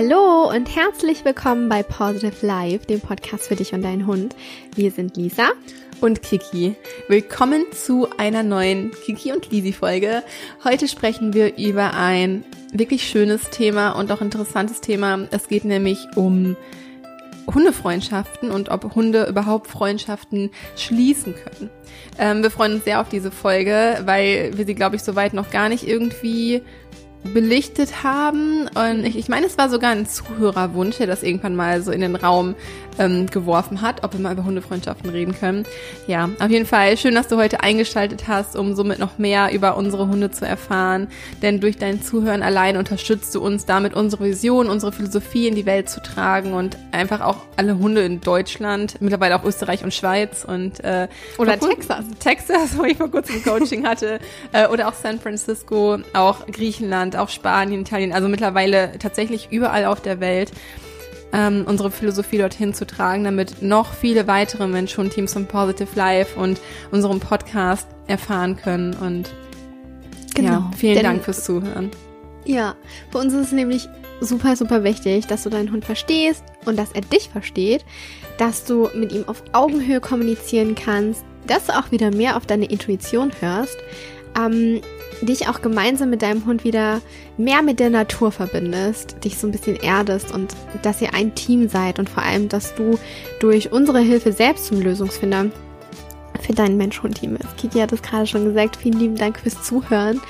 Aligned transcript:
Hallo 0.00 0.48
und 0.48 0.76
herzlich 0.76 1.24
willkommen 1.24 1.68
bei 1.68 1.82
Positive 1.82 2.46
Life, 2.46 2.86
dem 2.86 3.00
Podcast 3.00 3.48
für 3.48 3.56
dich 3.56 3.72
und 3.72 3.82
deinen 3.82 4.06
Hund. 4.06 4.36
Wir 4.76 4.92
sind 4.92 5.16
Lisa 5.16 5.48
und 6.00 6.22
Kiki. 6.22 6.76
Willkommen 7.08 7.64
zu 7.72 8.06
einer 8.16 8.44
neuen 8.44 8.92
Kiki 8.92 9.32
und 9.32 9.50
Lisi 9.50 9.72
Folge. 9.72 10.22
Heute 10.62 10.86
sprechen 10.86 11.34
wir 11.34 11.58
über 11.58 11.94
ein 11.94 12.44
wirklich 12.72 13.08
schönes 13.08 13.50
Thema 13.50 13.90
und 13.90 14.12
auch 14.12 14.20
interessantes 14.20 14.80
Thema. 14.80 15.26
Es 15.32 15.48
geht 15.48 15.64
nämlich 15.64 16.06
um 16.14 16.56
Hundefreundschaften 17.52 18.52
und 18.52 18.68
ob 18.68 18.94
Hunde 18.94 19.24
überhaupt 19.24 19.66
Freundschaften 19.66 20.50
schließen 20.76 21.34
können. 21.34 21.70
Ähm, 22.20 22.44
wir 22.44 22.52
freuen 22.52 22.74
uns 22.74 22.84
sehr 22.84 23.00
auf 23.00 23.08
diese 23.08 23.32
Folge, 23.32 23.98
weil 24.04 24.52
wir 24.54 24.64
sie, 24.64 24.76
glaube 24.76 24.94
ich, 24.94 25.02
soweit 25.02 25.34
noch 25.34 25.50
gar 25.50 25.68
nicht 25.68 25.88
irgendwie 25.88 26.62
belichtet 27.24 28.02
haben. 28.02 28.68
Und 28.68 29.04
ich, 29.04 29.16
ich 29.16 29.28
meine, 29.28 29.46
es 29.46 29.58
war 29.58 29.68
sogar 29.68 29.90
ein 29.90 30.06
Zuhörerwunsch, 30.06 30.98
der 30.98 31.06
das 31.06 31.22
irgendwann 31.22 31.56
mal 31.56 31.82
so 31.82 31.90
in 31.90 32.00
den 32.00 32.16
Raum 32.16 32.54
ähm, 32.98 33.26
geworfen 33.26 33.82
hat, 33.82 34.04
ob 34.04 34.12
wir 34.12 34.20
mal 34.20 34.32
über 34.32 34.44
Hundefreundschaften 34.44 35.10
reden 35.10 35.34
können. 35.34 35.64
Ja, 36.06 36.28
auf 36.38 36.50
jeden 36.50 36.66
Fall 36.66 36.96
schön, 36.96 37.14
dass 37.14 37.28
du 37.28 37.36
heute 37.36 37.62
eingeschaltet 37.62 38.28
hast, 38.28 38.56
um 38.56 38.74
somit 38.74 38.98
noch 38.98 39.18
mehr 39.18 39.52
über 39.52 39.76
unsere 39.76 40.08
Hunde 40.08 40.30
zu 40.30 40.46
erfahren. 40.46 41.08
Denn 41.42 41.60
durch 41.60 41.76
dein 41.76 42.02
Zuhören 42.02 42.42
allein 42.42 42.76
unterstützt 42.76 43.34
du 43.34 43.40
uns 43.40 43.66
damit, 43.66 43.94
unsere 43.94 44.24
Vision, 44.24 44.68
unsere 44.68 44.92
Philosophie 44.92 45.48
in 45.48 45.54
die 45.54 45.66
Welt 45.66 45.88
zu 45.88 46.02
tragen 46.02 46.52
und 46.52 46.76
einfach 46.92 47.20
auch 47.20 47.38
alle 47.56 47.78
Hunde 47.78 48.02
in 48.02 48.20
Deutschland, 48.20 49.00
mittlerweile 49.00 49.36
auch 49.36 49.44
Österreich 49.44 49.84
und 49.84 49.94
Schweiz 49.94 50.44
und 50.44 50.82
äh, 50.84 51.08
oder 51.38 51.58
Texas. 51.58 52.04
Texas, 52.18 52.78
wo 52.78 52.84
ich 52.84 52.96
vor 52.96 53.10
kurzem 53.10 53.42
Coaching 53.42 53.86
hatte, 53.86 54.18
äh, 54.52 54.66
oder 54.68 54.88
auch 54.88 54.94
San 54.94 55.20
Francisco, 55.20 55.98
auch 56.12 56.46
Griechenland, 56.46 57.16
auch 57.16 57.28
Spanien, 57.28 57.82
Italien, 57.82 58.12
also 58.12 58.28
mittlerweile 58.28 58.98
tatsächlich 58.98 59.48
überall 59.50 59.84
auf 59.84 60.00
der 60.00 60.20
Welt 60.20 60.52
ähm, 61.32 61.64
unsere 61.66 61.90
Philosophie 61.90 62.38
dorthin 62.38 62.74
zu 62.74 62.86
tragen, 62.86 63.24
damit 63.24 63.62
noch 63.62 63.92
viele 63.92 64.26
weitere 64.26 64.66
Menschen 64.66 65.00
und 65.04 65.10
Teams 65.12 65.32
von 65.32 65.46
Positive 65.46 65.90
Life 65.94 66.38
und 66.38 66.60
unserem 66.90 67.20
Podcast 67.20 67.86
erfahren 68.06 68.56
können. 68.56 68.94
Und 68.94 69.30
genau. 70.34 70.50
ja, 70.50 70.70
vielen 70.76 70.94
Denn, 70.94 71.04
Dank 71.04 71.24
fürs 71.24 71.44
Zuhören. 71.44 71.90
Ja, 72.44 72.76
für 73.10 73.18
uns 73.18 73.32
ist 73.34 73.46
es 73.46 73.52
nämlich 73.52 73.88
super, 74.20 74.56
super 74.56 74.84
wichtig, 74.84 75.26
dass 75.26 75.42
du 75.42 75.50
deinen 75.50 75.70
Hund 75.70 75.84
verstehst 75.84 76.44
und 76.64 76.78
dass 76.78 76.92
er 76.92 77.02
dich 77.02 77.28
versteht, 77.28 77.84
dass 78.38 78.64
du 78.64 78.88
mit 78.94 79.12
ihm 79.12 79.28
auf 79.28 79.42
Augenhöhe 79.52 80.00
kommunizieren 80.00 80.74
kannst, 80.74 81.24
dass 81.46 81.66
du 81.66 81.78
auch 81.78 81.90
wieder 81.90 82.10
mehr 82.10 82.36
auf 82.36 82.46
deine 82.46 82.66
Intuition 82.66 83.30
hörst. 83.40 83.76
Ähm, 84.38 84.80
dich 85.22 85.48
auch 85.48 85.62
gemeinsam 85.62 86.10
mit 86.10 86.22
deinem 86.22 86.46
Hund 86.46 86.64
wieder 86.64 87.00
mehr 87.36 87.62
mit 87.62 87.80
der 87.80 87.90
Natur 87.90 88.32
verbindest, 88.32 89.16
dich 89.24 89.38
so 89.38 89.46
ein 89.46 89.52
bisschen 89.52 89.76
erdest 89.76 90.32
und 90.32 90.54
dass 90.82 91.02
ihr 91.02 91.14
ein 91.14 91.34
Team 91.34 91.68
seid 91.68 91.98
und 91.98 92.08
vor 92.08 92.22
allem, 92.22 92.48
dass 92.48 92.74
du 92.74 92.98
durch 93.40 93.72
unsere 93.72 94.00
Hilfe 94.00 94.32
selbst 94.32 94.66
zum 94.66 94.80
Lösungsfinder 94.80 95.46
für 96.40 96.52
dein 96.52 96.76
Mensch-Hund-Team 96.76 97.36
ist. 97.36 97.56
Kiki 97.56 97.80
hat 97.80 97.92
es 97.92 98.02
gerade 98.02 98.26
schon 98.26 98.44
gesagt. 98.44 98.76
Vielen 98.76 98.98
lieben 98.98 99.16
Dank 99.16 99.38
fürs 99.40 99.62
Zuhören. 99.62 100.20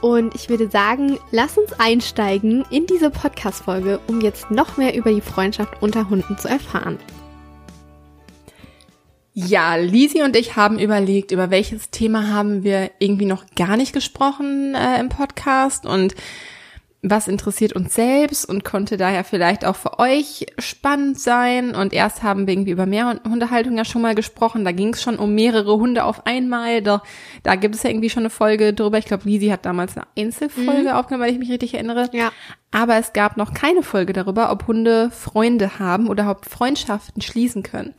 Und 0.00 0.34
ich 0.34 0.50
würde 0.50 0.68
sagen, 0.68 1.18
lass 1.30 1.56
uns 1.56 1.72
einsteigen 1.78 2.64
in 2.70 2.86
diese 2.86 3.08
Podcast-Folge, 3.08 4.00
um 4.06 4.20
jetzt 4.20 4.50
noch 4.50 4.76
mehr 4.76 4.94
über 4.94 5.10
die 5.10 5.22
Freundschaft 5.22 5.80
unter 5.80 6.10
Hunden 6.10 6.36
zu 6.36 6.48
erfahren. 6.48 6.98
Ja, 9.36 9.74
Lisi 9.74 10.22
und 10.22 10.36
ich 10.36 10.54
haben 10.54 10.78
überlegt, 10.78 11.32
über 11.32 11.50
welches 11.50 11.90
Thema 11.90 12.28
haben 12.28 12.62
wir 12.62 12.92
irgendwie 13.00 13.24
noch 13.24 13.44
gar 13.56 13.76
nicht 13.76 13.92
gesprochen 13.92 14.76
äh, 14.76 15.00
im 15.00 15.08
Podcast 15.08 15.86
und 15.86 16.14
was 17.06 17.28
interessiert 17.28 17.74
uns 17.74 17.94
selbst 17.94 18.48
und 18.48 18.64
konnte 18.64 18.96
daher 18.96 19.24
vielleicht 19.24 19.66
auch 19.66 19.76
für 19.76 19.98
euch 19.98 20.46
spannend 20.58 21.20
sein. 21.20 21.74
Und 21.74 21.92
erst 21.92 22.22
haben 22.22 22.46
wir 22.46 22.54
irgendwie 22.54 22.70
über 22.70 22.86
mehr 22.86 23.20
Hundehaltung 23.28 23.76
ja 23.76 23.84
schon 23.84 24.00
mal 24.00 24.14
gesprochen. 24.14 24.64
Da 24.64 24.72
ging 24.72 24.94
es 24.94 25.02
schon 25.02 25.16
um 25.16 25.34
mehrere 25.34 25.76
Hunde 25.76 26.04
auf 26.04 26.26
einmal. 26.26 26.80
Doch 26.80 27.02
da 27.42 27.56
gibt 27.56 27.74
es 27.74 27.82
ja 27.82 27.90
irgendwie 27.90 28.08
schon 28.08 28.22
eine 28.22 28.30
Folge 28.30 28.72
drüber. 28.72 28.96
Ich 28.96 29.04
glaube, 29.04 29.28
Lisi 29.28 29.48
hat 29.48 29.66
damals 29.66 29.96
eine 29.96 30.06
Einzelfolge 30.16 30.90
mhm. 30.90 30.96
aufgenommen, 30.96 31.24
weil 31.24 31.32
ich 31.32 31.38
mich 31.38 31.50
richtig 31.50 31.74
erinnere. 31.74 32.08
Ja. 32.12 32.32
Aber 32.70 32.96
es 32.96 33.12
gab 33.12 33.36
noch 33.36 33.52
keine 33.52 33.82
Folge 33.82 34.14
darüber, 34.14 34.50
ob 34.50 34.66
Hunde 34.66 35.10
Freunde 35.10 35.78
haben 35.78 36.08
oder 36.08 36.30
ob 36.30 36.46
Freundschaften 36.46 37.20
schließen 37.20 37.62
können. 37.62 37.92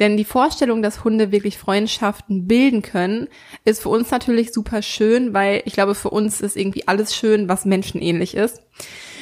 Denn 0.00 0.16
die 0.16 0.24
Vorstellung, 0.24 0.82
dass 0.82 1.04
Hunde 1.04 1.32
wirklich 1.32 1.58
Freundschaften 1.58 2.46
bilden 2.46 2.82
können, 2.82 3.28
ist 3.64 3.82
für 3.82 3.88
uns 3.88 4.10
natürlich 4.10 4.52
super 4.52 4.82
schön, 4.82 5.32
weil 5.32 5.62
ich 5.64 5.72
glaube, 5.72 5.94
für 5.94 6.10
uns 6.10 6.40
ist 6.40 6.56
irgendwie 6.56 6.86
alles 6.86 7.14
schön, 7.14 7.48
was 7.48 7.64
menschenähnlich 7.64 8.34
ist. 8.34 8.62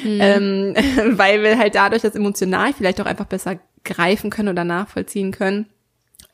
Mhm. 0.02 0.18
Ähm, 0.20 0.74
weil 1.18 1.42
wir 1.42 1.58
halt 1.58 1.74
dadurch 1.74 2.02
das 2.02 2.14
emotional 2.14 2.72
vielleicht 2.72 3.00
auch 3.00 3.06
einfach 3.06 3.26
besser 3.26 3.58
greifen 3.84 4.30
können 4.30 4.48
oder 4.48 4.64
nachvollziehen 4.64 5.30
können. 5.30 5.66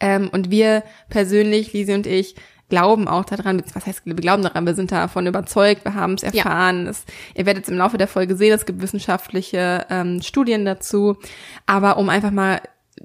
Ähm, 0.00 0.30
und 0.32 0.50
wir 0.50 0.82
persönlich, 1.10 1.72
Lisi 1.72 1.92
und 1.92 2.06
ich, 2.06 2.36
glauben 2.70 3.08
auch 3.08 3.24
daran, 3.24 3.62
was 3.74 3.84
heißt, 3.84 4.06
wir 4.06 4.14
glauben 4.14 4.42
daran, 4.42 4.64
wir 4.64 4.74
sind 4.74 4.92
davon 4.92 5.26
überzeugt, 5.26 5.84
wir 5.84 5.94
haben 5.94 6.14
es 6.14 6.22
erfahren. 6.22 6.84
Ja. 6.84 6.90
Es, 6.90 7.04
ihr 7.34 7.44
werdet 7.44 7.64
es 7.64 7.68
im 7.68 7.76
Laufe 7.76 7.98
der 7.98 8.08
Folge 8.08 8.36
sehen, 8.36 8.54
es 8.54 8.64
gibt 8.64 8.80
wissenschaftliche 8.80 9.86
ähm, 9.90 10.22
Studien 10.22 10.64
dazu. 10.64 11.16
Aber 11.66 11.98
um 11.98 12.08
einfach 12.08 12.30
mal 12.30 12.62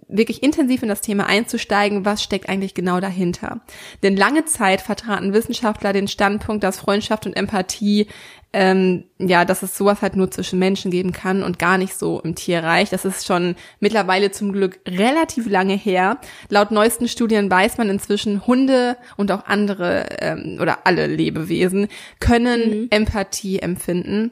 wirklich 0.08 0.44
intensiv 0.44 0.84
in 0.84 0.90
das 0.90 1.02
Thema 1.02 1.28
einzusteigen, 1.28 2.06
was 2.06 2.24
steckt 2.24 2.50
eigentlich 2.50 2.74
genau 2.74 3.00
dahinter. 3.00 3.62
Denn 4.04 4.16
lange 4.16 4.46
Zeit 4.46 4.82
vertraten 4.82 5.34
Wissenschaftler 5.34 5.94
den 5.94 6.08
Standpunkt, 6.08 6.64
dass 6.64 6.80
Freundschaft 6.80 7.26
und 7.26 7.36
Empathie, 7.36 8.08
ähm, 8.54 9.06
ja, 9.18 9.44
dass 9.44 9.64
es 9.64 9.78
sowas 9.78 10.02
halt 10.02 10.16
nur 10.16 10.32
zwischen 10.32 10.60
Menschen 10.60 10.92
geben 10.92 11.12
kann 11.12 11.44
und 11.44 11.60
gar 11.60 11.78
nicht 11.78 11.96
so 11.96 12.22
im 12.22 12.36
Tierreich. 12.36 12.90
Das 12.90 13.04
ist 13.04 13.26
schon 13.26 13.56
mittlerweile 13.80 14.32
zum 14.32 14.54
Glück 14.54 14.80
relativ 14.88 15.50
lange 15.50 15.76
her. 15.76 16.20
Laut 16.50 16.72
neuesten 16.72 17.08
Studien 17.08 17.50
weiß 17.50 17.78
man 17.78 17.90
inzwischen, 17.90 18.46
Hunde 18.48 18.98
und 19.18 19.32
auch 19.32 19.46
andere 19.46 20.06
ähm, 20.20 20.58
oder 20.62 20.86
alle 20.86 21.08
Lebewesen 21.08 21.88
können 22.20 22.82
mhm. 22.82 22.88
Empathie 22.92 23.60
empfinden. 23.60 24.32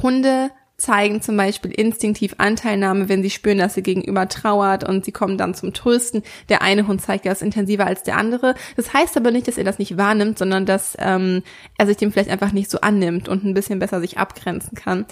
Hunde 0.00 0.50
zeigen 0.78 1.20
zum 1.20 1.36
Beispiel 1.36 1.72
instinktiv 1.72 2.36
Anteilnahme, 2.38 3.08
wenn 3.08 3.22
sie 3.22 3.30
spüren, 3.30 3.58
dass 3.58 3.74
sie 3.74 3.82
gegenüber 3.82 4.28
trauert 4.28 4.88
und 4.88 5.04
sie 5.04 5.10
kommen 5.10 5.36
dann 5.36 5.52
zum 5.52 5.74
Trösten. 5.74 6.22
Der 6.48 6.62
eine 6.62 6.86
Hund 6.86 7.02
zeigt 7.02 7.26
das 7.26 7.42
intensiver 7.42 7.84
als 7.84 8.04
der 8.04 8.16
andere. 8.16 8.54
Das 8.76 8.94
heißt 8.94 9.16
aber 9.16 9.32
nicht, 9.32 9.48
dass 9.48 9.58
er 9.58 9.64
das 9.64 9.80
nicht 9.80 9.96
wahrnimmt, 9.96 10.38
sondern 10.38 10.66
dass 10.66 10.96
ähm, 11.00 11.42
er 11.76 11.86
sich 11.88 11.96
dem 11.96 12.12
vielleicht 12.12 12.30
einfach 12.30 12.52
nicht 12.52 12.70
so 12.70 12.80
annimmt 12.80 13.28
und 13.28 13.44
ein 13.44 13.54
bisschen 13.54 13.80
besser 13.80 14.00
sich 14.00 14.18
abgrenzen 14.18 14.76
kann. 14.76 15.04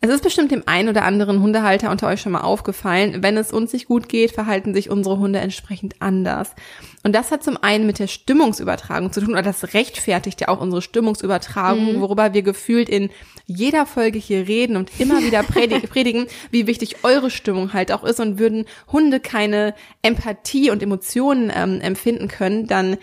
Es 0.00 0.10
ist 0.10 0.22
bestimmt 0.22 0.52
dem 0.52 0.62
einen 0.66 0.88
oder 0.88 1.04
anderen 1.04 1.42
Hundehalter 1.42 1.90
unter 1.90 2.06
euch 2.06 2.20
schon 2.20 2.30
mal 2.30 2.42
aufgefallen, 2.42 3.20
wenn 3.24 3.36
es 3.36 3.52
uns 3.52 3.72
nicht 3.72 3.88
gut 3.88 4.08
geht, 4.08 4.30
verhalten 4.30 4.72
sich 4.72 4.90
unsere 4.90 5.18
Hunde 5.18 5.40
entsprechend 5.40 5.96
anders. 5.98 6.54
Und 7.02 7.16
das 7.16 7.32
hat 7.32 7.42
zum 7.42 7.56
einen 7.60 7.84
mit 7.84 7.98
der 7.98 8.06
Stimmungsübertragung 8.06 9.12
zu 9.12 9.20
tun, 9.20 9.32
oder 9.32 9.42
das 9.42 9.74
rechtfertigt 9.74 10.40
ja 10.40 10.48
auch 10.48 10.60
unsere 10.60 10.82
Stimmungsübertragung, 10.82 11.96
mhm. 11.96 12.00
worüber 12.00 12.32
wir 12.32 12.42
gefühlt 12.42 12.88
in 12.88 13.10
jeder 13.46 13.86
Folge 13.86 14.20
hier 14.20 14.46
reden 14.46 14.76
und 14.76 15.00
immer 15.00 15.20
wieder 15.20 15.42
predigen, 15.88 16.28
wie 16.52 16.68
wichtig 16.68 17.02
eure 17.02 17.30
Stimmung 17.30 17.72
halt 17.72 17.90
auch 17.90 18.04
ist 18.04 18.20
und 18.20 18.38
würden 18.38 18.66
Hunde 18.92 19.18
keine 19.18 19.74
Empathie 20.02 20.70
und 20.70 20.80
Emotionen 20.80 21.50
ähm, 21.52 21.80
empfinden 21.80 22.28
können, 22.28 22.68
dann 22.68 22.98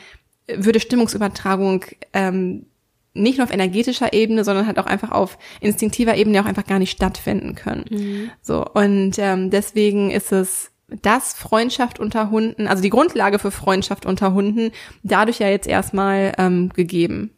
würde 0.47 0.79
Stimmungsübertragung 0.79 1.83
ähm, 2.13 2.67
nicht 3.15 3.37
nur 3.37 3.47
auf 3.47 3.53
energetischer 3.53 4.13
Ebene, 4.13 4.43
sondern 4.43 4.67
halt 4.67 4.77
auch 4.77 4.85
einfach 4.85 5.11
auf 5.11 5.37
instinktiver 5.61 6.15
Ebene 6.15 6.41
auch 6.41 6.45
einfach 6.45 6.67
gar 6.67 6.79
nicht 6.79 6.91
stattfinden 6.91 7.55
können. 7.55 7.85
Mhm. 7.89 8.31
So 8.41 8.65
und 8.65 9.13
ähm, 9.17 9.49
deswegen 9.49 10.11
ist 10.11 10.31
es 10.31 10.71
das 10.87 11.33
Freundschaft 11.33 11.99
unter 11.99 12.29
Hunden, 12.29 12.67
also 12.67 12.83
die 12.83 12.89
Grundlage 12.89 13.39
für 13.39 13.51
Freundschaft 13.51 14.05
unter 14.05 14.33
Hunden, 14.33 14.71
dadurch 15.03 15.39
ja 15.39 15.49
jetzt 15.49 15.67
erstmal 15.67 16.33
ähm, 16.37 16.69
gegeben. 16.69 17.31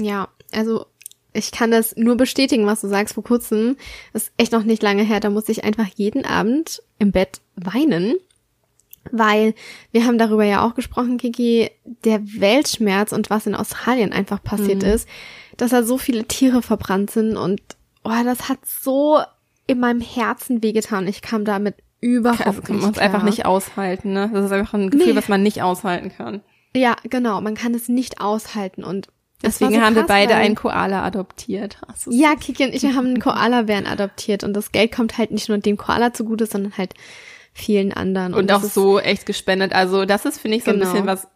Ja, 0.00 0.28
also 0.52 0.86
ich 1.34 1.50
kann 1.50 1.70
das 1.70 1.96
nur 1.96 2.16
bestätigen, 2.16 2.66
was 2.66 2.80
du 2.80 2.88
sagst 2.88 3.14
vor 3.14 3.24
kurzem. 3.24 3.76
Das 4.12 4.24
ist 4.24 4.32
echt 4.36 4.52
noch 4.52 4.64
nicht 4.64 4.82
lange 4.82 5.02
her. 5.02 5.20
Da 5.20 5.30
musste 5.30 5.52
ich 5.52 5.64
einfach 5.64 5.86
jeden 5.94 6.24
Abend 6.24 6.82
im 6.98 7.12
Bett 7.12 7.40
weinen, 7.56 8.16
weil 9.10 9.54
wir 9.90 10.06
haben 10.06 10.18
darüber 10.18 10.44
ja 10.44 10.64
auch 10.64 10.74
gesprochen, 10.74 11.18
Kiki, 11.18 11.70
der 12.04 12.20
Weltschmerz 12.22 13.12
und 13.12 13.30
was 13.30 13.46
in 13.46 13.54
Australien 13.54 14.12
einfach 14.12 14.42
passiert 14.42 14.82
mhm. 14.82 14.90
ist, 14.90 15.08
dass 15.56 15.70
da 15.70 15.82
so 15.82 15.98
viele 15.98 16.24
Tiere 16.24 16.62
verbrannt 16.62 17.10
sind 17.10 17.36
und 17.36 17.60
oh, 18.04 18.10
das 18.24 18.48
hat 18.48 18.58
so 18.64 19.20
in 19.66 19.80
meinem 19.80 20.00
Herzen 20.00 20.62
wehgetan. 20.62 21.06
Ich 21.06 21.22
kam 21.22 21.44
damit 21.44 21.76
überhaupt 22.00 22.46
also, 22.46 22.62
kann 22.62 22.80
man 22.80 22.90
es 22.90 22.98
einfach 22.98 23.22
nicht 23.22 23.46
aushalten, 23.46 24.12
ne? 24.12 24.30
Das 24.32 24.46
ist 24.46 24.52
einfach 24.52 24.74
ein 24.74 24.90
Gefühl, 24.90 25.12
nee. 25.12 25.16
was 25.16 25.28
man 25.28 25.42
nicht 25.42 25.62
aushalten 25.62 26.10
kann. 26.16 26.42
Ja, 26.74 26.96
genau, 27.04 27.40
man 27.40 27.54
kann 27.54 27.74
es 27.74 27.88
nicht 27.88 28.20
aushalten 28.20 28.82
und 28.82 29.08
Deswegen 29.44 29.74
so 29.74 29.80
haben 29.80 29.94
krass, 29.94 30.04
wir 30.04 30.08
beide 30.08 30.34
einen 30.36 30.54
Koala 30.54 31.04
adoptiert. 31.04 31.78
Ja, 32.06 32.36
Kiki 32.36 32.64
und 32.64 32.74
ich 32.74 32.82
wir 32.82 32.94
haben 32.94 33.08
einen 33.08 33.20
Koala-Bären 33.20 33.86
adoptiert 33.86 34.44
und 34.44 34.54
das 34.54 34.70
Geld 34.70 34.92
kommt 34.92 35.18
halt 35.18 35.32
nicht 35.32 35.48
nur 35.48 35.58
dem 35.58 35.76
Koala 35.76 36.12
zugute, 36.12 36.46
sondern 36.46 36.76
halt 36.78 36.94
vielen 37.52 37.92
anderen. 37.92 38.34
Und, 38.34 38.50
und 38.50 38.52
auch 38.52 38.62
so 38.62 38.98
echt 38.98 39.26
gespendet. 39.26 39.74
Also 39.74 40.04
das 40.04 40.24
ist, 40.24 40.38
finde 40.38 40.56
ich, 40.56 40.64
so 40.64 40.72
genau. 40.72 40.86
ein 40.86 40.92
bisschen 40.92 41.06
was 41.06 41.28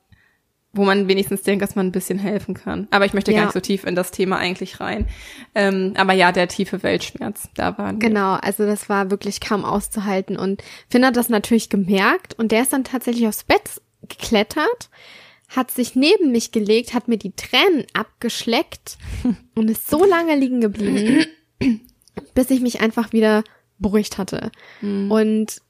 wo 0.77 0.85
man 0.85 1.09
wenigstens 1.09 1.43
denkt, 1.43 1.63
dass 1.63 1.75
man 1.75 1.87
ein 1.87 1.93
bisschen 1.93 2.19
helfen 2.19 2.55
kann. 2.55 2.87
Aber 2.91 3.07
ich 3.07 3.15
möchte 3.15 3.33
Ja. 3.33 3.39
gar 3.39 3.45
nicht 3.47 3.55
so 3.55 3.61
tief 3.61 3.85
in 3.85 3.95
das 3.95 4.11
Thema 4.11 4.37
eigentlich 4.37 4.81
rein. 4.81 5.07
Ähm, 5.55 5.95
aber 5.97 6.13
ja, 6.13 6.33
der 6.33 6.49
tiefe 6.49 6.83
Weltschmerz, 6.83 7.49
da 7.55 7.77
waren 7.79 8.01
wir. 8.01 8.09
Genau, 8.09 8.35
also 8.35 8.67
das 8.67 8.89
war 8.89 9.11
wirklich 9.11 9.41
kaum 9.41 9.65
auszuhalten. 9.65 10.37
Und 10.37 10.63
Finn 10.89 11.05
hat 11.05 11.17
das 11.17 11.29
natürlich 11.29 11.69
gemerkt 11.71 12.35
und 12.35 12.53
der 12.53 12.63
ist 12.63 12.73
dann 12.73 12.85
tatsächlich 12.85 13.27
aufs 13.27 13.45
Bett 13.45 13.81
geklettert, 14.03 14.91
hat 15.49 15.71
sich 15.71 15.95
neben 15.95 16.33
mich 16.33 16.53
gelegt, 16.53 16.95
hat 16.95 17.09
mir 17.09 17.19
die 17.19 17.33
Tränen 17.33 17.87
abgeschleckt 17.93 18.99
und 19.55 19.71
ist 19.71 19.89
so 19.89 20.05
lange 20.05 20.37
liegen 20.37 20.61
geblieben, 20.61 21.27
bis 22.35 22.51
ich 22.51 22.61
mich 22.61 22.81
einfach 22.81 23.13
wieder 23.13 23.45
beruhigt 23.79 24.19
hatte. 24.19 24.51
Und 24.81 25.61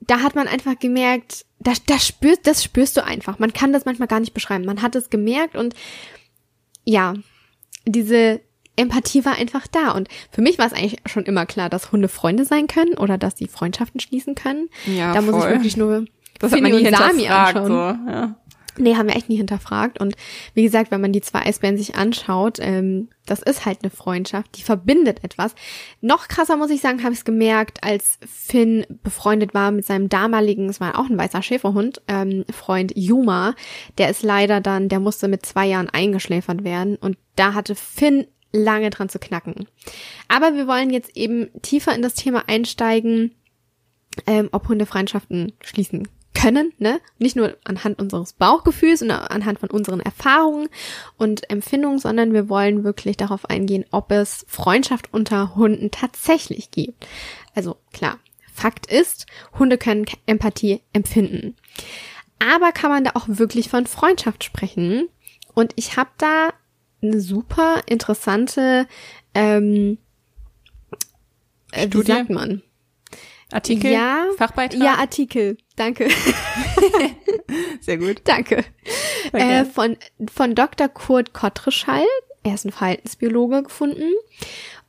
da 0.00 0.20
hat 0.20 0.34
man 0.34 0.48
einfach 0.48 0.78
gemerkt, 0.78 1.44
das, 1.58 1.84
das, 1.84 2.06
spürst, 2.06 2.46
das 2.46 2.64
spürst 2.64 2.96
du 2.96 3.04
einfach. 3.04 3.38
Man 3.38 3.52
kann 3.52 3.72
das 3.72 3.84
manchmal 3.84 4.08
gar 4.08 4.20
nicht 4.20 4.34
beschreiben. 4.34 4.64
Man 4.64 4.82
hat 4.82 4.96
es 4.96 5.10
gemerkt 5.10 5.56
und 5.56 5.74
ja, 6.84 7.14
diese 7.86 8.40
Empathie 8.76 9.24
war 9.24 9.36
einfach 9.36 9.66
da. 9.66 9.90
Und 9.92 10.08
für 10.30 10.40
mich 10.40 10.58
war 10.58 10.66
es 10.66 10.72
eigentlich 10.72 11.00
schon 11.06 11.24
immer 11.24 11.44
klar, 11.44 11.68
dass 11.68 11.92
Hunde 11.92 12.08
Freunde 12.08 12.44
sein 12.44 12.66
können 12.66 12.94
oder 12.94 13.18
dass 13.18 13.36
sie 13.36 13.46
Freundschaften 13.46 14.00
schließen 14.00 14.34
können. 14.34 14.70
Ja, 14.86 15.12
da 15.12 15.20
muss 15.20 15.34
ich 15.34 15.42
voll. 15.42 15.50
wirklich 15.52 15.76
nur 15.76 16.06
Das 16.38 16.52
hat 16.52 16.60
man 16.60 16.72
nie 16.72 16.86
und 16.86 16.96
Sami 16.96 17.28
anschauen. 17.28 17.66
so, 17.66 18.10
ja. 18.10 18.36
Nee, 18.78 18.96
haben 18.96 19.08
wir 19.08 19.16
echt 19.16 19.28
nie 19.28 19.36
hinterfragt. 19.36 20.00
Und 20.00 20.14
wie 20.54 20.62
gesagt, 20.62 20.90
wenn 20.90 21.00
man 21.00 21.12
die 21.12 21.20
zwei 21.20 21.44
Eisbären 21.44 21.76
sich 21.76 21.96
anschaut, 21.96 22.58
ähm, 22.60 23.08
das 23.26 23.42
ist 23.42 23.66
halt 23.66 23.78
eine 23.82 23.90
Freundschaft, 23.90 24.56
die 24.56 24.62
verbindet 24.62 25.24
etwas. 25.24 25.54
Noch 26.00 26.28
krasser 26.28 26.56
muss 26.56 26.70
ich 26.70 26.80
sagen, 26.80 27.02
habe 27.02 27.12
ich 27.12 27.20
es 27.20 27.24
gemerkt, 27.24 27.82
als 27.82 28.18
Finn 28.26 28.86
befreundet 29.02 29.54
war 29.54 29.70
mit 29.70 29.86
seinem 29.86 30.08
damaligen, 30.08 30.68
es 30.68 30.80
war 30.80 30.98
auch 30.98 31.08
ein 31.08 31.18
weißer 31.18 31.42
Schäferhund, 31.42 32.02
ähm, 32.08 32.44
Freund 32.50 32.92
Yuma. 32.96 33.54
Der 33.98 34.10
ist 34.10 34.22
leider 34.22 34.60
dann, 34.60 34.88
der 34.88 35.00
musste 35.00 35.28
mit 35.28 35.44
zwei 35.44 35.66
Jahren 35.66 35.90
eingeschläfert 35.90 36.64
werden. 36.64 36.96
Und 36.96 37.16
da 37.36 37.54
hatte 37.54 37.74
Finn 37.74 38.26
lange 38.52 38.90
dran 38.90 39.08
zu 39.08 39.18
knacken. 39.18 39.66
Aber 40.28 40.54
wir 40.54 40.66
wollen 40.66 40.90
jetzt 40.90 41.16
eben 41.16 41.50
tiefer 41.62 41.94
in 41.94 42.02
das 42.02 42.14
Thema 42.14 42.44
einsteigen, 42.48 43.34
ähm, 44.26 44.48
ob 44.52 44.68
Hunde 44.68 44.86
Freundschaften 44.86 45.52
schließen 45.62 46.08
können, 46.34 46.72
ne? 46.78 47.00
Nicht 47.18 47.36
nur 47.36 47.56
anhand 47.64 48.00
unseres 48.00 48.32
Bauchgefühls 48.32 49.02
und 49.02 49.10
anhand 49.10 49.58
von 49.58 49.70
unseren 49.70 50.00
Erfahrungen 50.00 50.68
und 51.18 51.50
Empfindungen, 51.50 51.98
sondern 51.98 52.32
wir 52.32 52.48
wollen 52.48 52.84
wirklich 52.84 53.16
darauf 53.16 53.48
eingehen, 53.50 53.84
ob 53.90 54.12
es 54.12 54.44
Freundschaft 54.48 55.12
unter 55.12 55.54
Hunden 55.56 55.90
tatsächlich 55.90 56.70
gibt. 56.70 57.06
Also 57.54 57.76
klar, 57.92 58.18
Fakt 58.52 58.86
ist, 58.90 59.26
Hunde 59.58 59.76
können 59.78 60.06
Empathie 60.26 60.82
empfinden. 60.92 61.56
Aber 62.38 62.72
kann 62.72 62.90
man 62.90 63.04
da 63.04 63.12
auch 63.14 63.26
wirklich 63.26 63.68
von 63.68 63.86
Freundschaft 63.86 64.44
sprechen? 64.44 65.08
Und 65.54 65.72
ich 65.76 65.96
habe 65.96 66.10
da 66.18 66.52
eine 67.02 67.20
super 67.20 67.82
interessante, 67.86 68.86
ähm, 69.34 69.98
äh, 71.72 71.86
wie 71.86 71.88
Studie? 71.88 72.12
sagt 72.12 72.30
man? 72.30 72.62
Artikel, 73.52 73.90
Ja. 73.90 74.26
Fachbeitrag. 74.38 74.80
Ja, 74.82 74.94
Artikel. 74.94 75.56
Danke. 75.80 76.08
sehr 77.80 77.96
gut. 77.96 78.20
Danke. 78.24 78.64
Äh, 79.32 79.64
von, 79.64 79.96
von 80.30 80.54
Dr. 80.54 80.88
Kurt 80.88 81.32
Kottreschall. 81.32 82.04
Er 82.42 82.52
ist 82.54 82.66
ein 82.66 82.70
Verhaltensbiologe 82.72 83.62
gefunden. 83.62 84.12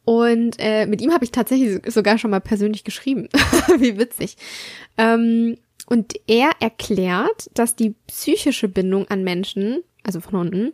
Und 0.04 0.58
äh, 0.60 0.86
mit 0.88 1.00
ihm 1.00 1.14
habe 1.14 1.24
ich 1.24 1.32
tatsächlich 1.32 1.80
so- 1.86 1.92
sogar 1.92 2.18
schon 2.18 2.32
mal 2.32 2.42
persönlich 2.42 2.84
geschrieben. 2.84 3.30
Wie 3.78 3.98
witzig. 3.98 4.36
Ähm, 4.98 5.58
und 5.86 6.14
er 6.28 6.50
erklärt, 6.60 7.50
dass 7.54 7.78
die 7.78 7.96
psychische 8.08 8.68
Bindung 8.68 9.08
an 9.08 9.24
Menschen, 9.24 9.84
also 10.04 10.20
von 10.20 10.40
Hunden, 10.40 10.74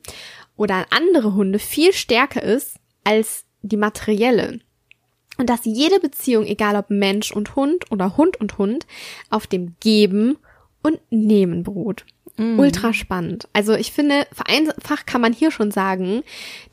oder 0.56 0.76
an 0.78 0.86
andere 0.90 1.36
Hunde 1.36 1.60
viel 1.60 1.94
stärker 1.94 2.42
ist 2.42 2.78
als 3.04 3.46
die 3.62 3.78
materielle. 3.78 4.62
Und 5.38 5.50
dass 5.50 5.66
jede 5.66 6.00
Beziehung, 6.00 6.46
egal 6.46 6.76
ob 6.76 6.90
Mensch 6.90 7.32
und 7.32 7.56
Hund 7.56 7.92
oder 7.92 8.18
Hund 8.18 8.40
und 8.40 8.58
Hund, 8.58 8.88
auf 9.30 9.48
dem 9.48 9.76
Geben 9.80 10.38
und 10.82 11.00
Nehmen 11.10 11.64
beruht. 11.64 12.06
Ultra 12.40 12.94
spannend. 12.94 13.48
Also 13.54 13.74
ich 13.74 13.92
finde, 13.92 14.28
vereinfacht 14.32 15.08
kann 15.08 15.22
man 15.22 15.34
hier 15.34 15.50
schon 15.50 15.72
sagen, 15.72 16.22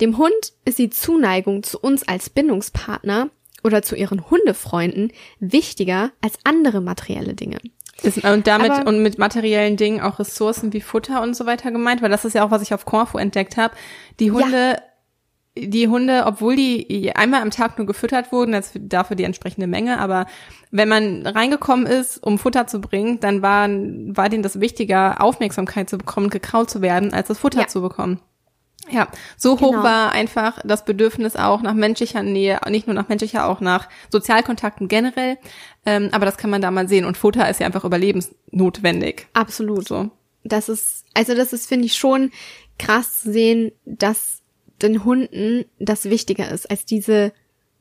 dem 0.02 0.19
Hund 0.19 0.52
ist 0.66 0.78
die 0.78 0.90
Zuneigung 0.90 1.62
zu 1.62 1.78
uns 1.78 2.06
als 2.06 2.28
Bindungspartner 2.28 3.31
oder 3.62 3.81
zu 3.81 3.96
ihren 3.96 4.28
Hundefreunden 4.28 5.10
wichtiger 5.40 6.12
als 6.20 6.34
andere 6.44 6.82
materielle 6.82 7.32
Dinge. 7.32 7.58
Ist, 8.02 8.22
und 8.25 8.46
damit 8.46 8.72
Aber- 8.72 8.90
und 8.90 9.02
mit 9.02 9.19
materiellen 9.19 9.78
Dingen 9.78 10.02
auch 10.02 10.19
Ressourcen 10.19 10.75
wie 10.75 10.82
Futter 10.82 11.22
und 11.22 11.34
so 11.34 11.46
weiter 11.46 11.70
gemeint, 11.70 12.02
weil 12.02 12.10
das 12.10 12.26
ist 12.26 12.34
ja 12.34 12.44
auch, 12.44 12.50
was 12.50 12.60
ich 12.60 12.75
auf 12.75 12.84
Corfu 12.84 13.17
entdeckt 13.17 13.56
habe. 13.56 13.75
Die 14.20 14.32
Hunde, 14.32 14.76
die 15.56 15.89
Hunde, 15.89 16.25
obwohl 16.27 16.56
die 16.56 17.15
einmal 17.15 17.41
am 17.43 17.51
Tag 17.51 17.79
nur 17.79 17.87
gefüttert 17.87 18.33
wurden, 18.33 18.53
das 18.53 18.73
dafür 18.75 19.15
die 19.17 19.23
entsprechende 19.25 19.67
Menge, 19.69 20.01
aber 20.01 20.27
wenn 20.73 20.89
man 20.89 21.27
reingekommen 21.27 21.87
ist, 21.87 22.19
um 22.19 22.39
Futter 22.39 22.67
zu 22.67 22.81
bringen, 22.81 23.21
dann 23.21 23.41
war, 23.41 23.69
war 23.69 24.29
denen 24.29 24.43
das 24.43 24.59
wichtiger, 24.59 25.21
Aufmerksamkeit 25.23 25.89
zu 25.89 25.97
bekommen, 25.99 26.29
gekraut 26.31 26.71
zu 26.71 26.83
werden, 26.83 27.12
als 27.15 27.29
das 27.29 27.39
Futter 27.39 27.61
Ja. 27.62 27.67
zu 27.69 27.81
bekommen. 27.83 28.21
Ja, 28.91 29.09
so 29.39 29.61
hoch 29.61 29.71
Genau. 29.71 29.83
war 29.83 30.12
einfach 30.12 30.59
das 30.65 30.85
Bedürfnis 30.85 31.37
auch 31.37 31.62
nach 31.62 31.73
menschlicher 31.73 32.23
Nähe, 32.23 32.59
nicht 32.69 32.87
nur 32.87 32.93
nach 32.95 33.09
menschlicher, 33.09 33.47
auch 33.47 33.61
nach 33.61 33.89
Sozialkontakten 34.11 34.89
generell. 34.89 35.39
Ähm, 35.87 36.11
aber 36.12 36.27
das 36.27 36.37
kann 36.37 36.51
man 36.51 36.61
da 36.61 36.71
mal 36.71 36.87
sehen. 36.87 37.06
Und 37.06 37.17
Futter 37.17 37.49
ist 37.49 37.61
ja 37.61 37.67
einfach 37.67 37.85
überlebensnotwendig. 37.85 39.27
Absolut. 39.33 39.89
So. 39.89 40.11
Das 40.43 40.69
ist, 40.69 41.05
also 41.15 41.35
das 41.35 41.53
ist, 41.55 41.67
finde 41.67 41.87
ich, 41.87 41.95
schon 41.97 42.31
krass 42.79 43.23
zu 43.23 43.33
sehen, 43.33 43.73
dass 43.87 44.43
den 44.82 45.05
Hunden 45.05 45.65
das 45.79 46.06
wichtiger 46.06 46.50
ist 46.50 46.71
als 46.71 46.85
diese 46.85 47.32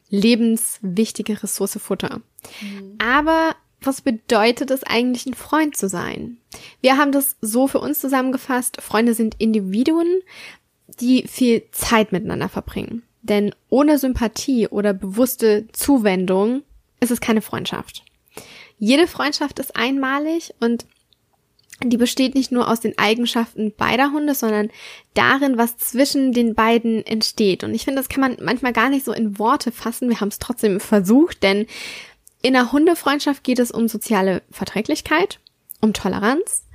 lebenswichtige 0.10 1.42
Ressource 1.42 1.78
Futter. 1.80 2.22
Aber 3.00 3.56
was 3.82 4.02
bedeutet 4.02 4.72
es 4.72 4.84
eigentlich, 4.84 5.26
ein 5.26 5.34
Freund 5.34 5.76
zu 5.76 5.90
sein? 5.90 6.38
Wir 6.82 6.98
haben 6.98 7.12
das 7.12 7.36
so 7.42 7.68
für 7.68 7.80
uns 7.80 8.00
zusammengefasst. 8.00 8.82
Freunde 8.82 9.14
sind 9.14 9.36
Individuen, 9.40 10.22
die 11.00 11.28
viel 11.28 11.64
Zeit 11.72 12.12
miteinander 12.12 12.50
verbringen. 12.50 13.04
Denn 13.22 13.56
ohne 13.70 13.98
Sympathie 13.98 14.68
oder 14.68 14.94
bewusste 14.94 15.68
Zuwendung 15.72 16.64
ist 17.00 17.12
es 17.12 17.22
keine 17.22 17.42
Freundschaft. 17.42 18.04
Jede 18.78 19.08
Freundschaft 19.08 19.60
ist 19.60 19.76
einmalig 19.76 20.54
und 20.60 20.86
die 21.82 21.98
besteht 21.98 22.36
nicht 22.36 22.52
nur 22.52 22.70
aus 22.70 22.80
den 22.80 22.98
Eigenschaften 22.98 23.74
beider 23.76 24.12
Hunde, 24.12 24.36
sondern 24.36 24.70
darin, 25.14 25.58
was 25.58 25.78
zwischen 25.78 26.32
den 26.32 26.56
beiden 26.56 27.06
entsteht. 27.06 27.64
Und 27.64 27.74
ich 27.74 27.84
finde, 27.84 28.00
das 28.00 28.10
kann 28.10 28.22
man 28.22 28.38
manchmal 28.42 28.74
gar 28.74 28.90
nicht 28.90 29.06
so 29.06 29.12
in 29.12 29.40
Worte 29.40 29.72
fassen. 29.72 30.10
Wir 30.10 30.22
haben 30.22 30.30
es 30.30 30.40
trotzdem 30.40 30.80
versucht, 30.80 31.44
denn 31.44 31.66
in 32.42 32.56
einer 32.56 32.72
Hundefreundschaft 32.72 33.44
geht 33.44 33.60
es 33.60 33.72
um 33.72 33.88
soziale 33.88 34.44
Verträglichkeit, 34.52 35.40
um 35.82 35.94
Toleranz, 35.94 36.68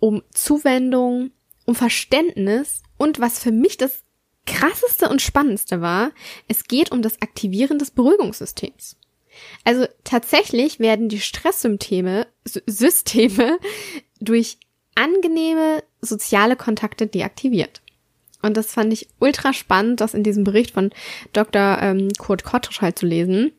um 0.00 0.22
Zuwendung, 0.32 1.30
um 1.66 1.74
Verständnis 1.74 2.82
und 2.96 3.20
was 3.20 3.38
für 3.40 3.52
mich 3.52 3.76
das 3.76 4.02
krasseste 4.46 5.08
und 5.08 5.20
spannendste 5.20 5.82
war, 5.82 6.12
es 6.48 6.64
geht 6.64 6.90
um 6.90 7.02
das 7.02 7.20
Aktivieren 7.20 7.78
des 7.78 7.90
Beruhigungssystems. 7.90 8.96
Also 9.64 9.86
tatsächlich 10.04 10.80
werden 10.80 11.08
die 11.08 11.20
Stresssymptome, 11.20 12.26
Sy- 12.44 12.62
Systeme 12.66 13.58
durch 14.20 14.58
angenehme 14.94 15.82
soziale 16.00 16.56
Kontakte 16.56 17.06
deaktiviert. 17.06 17.82
Und 18.42 18.56
das 18.56 18.72
fand 18.72 18.92
ich 18.92 19.08
ultra 19.18 19.52
spannend, 19.52 20.00
das 20.00 20.14
in 20.14 20.22
diesem 20.22 20.44
Bericht 20.44 20.72
von 20.72 20.90
Dr. 21.32 21.78
Ähm, 21.80 22.08
Kurt 22.18 22.44
Kottreschall 22.44 22.94
zu 22.94 23.06
lesen. 23.06 23.52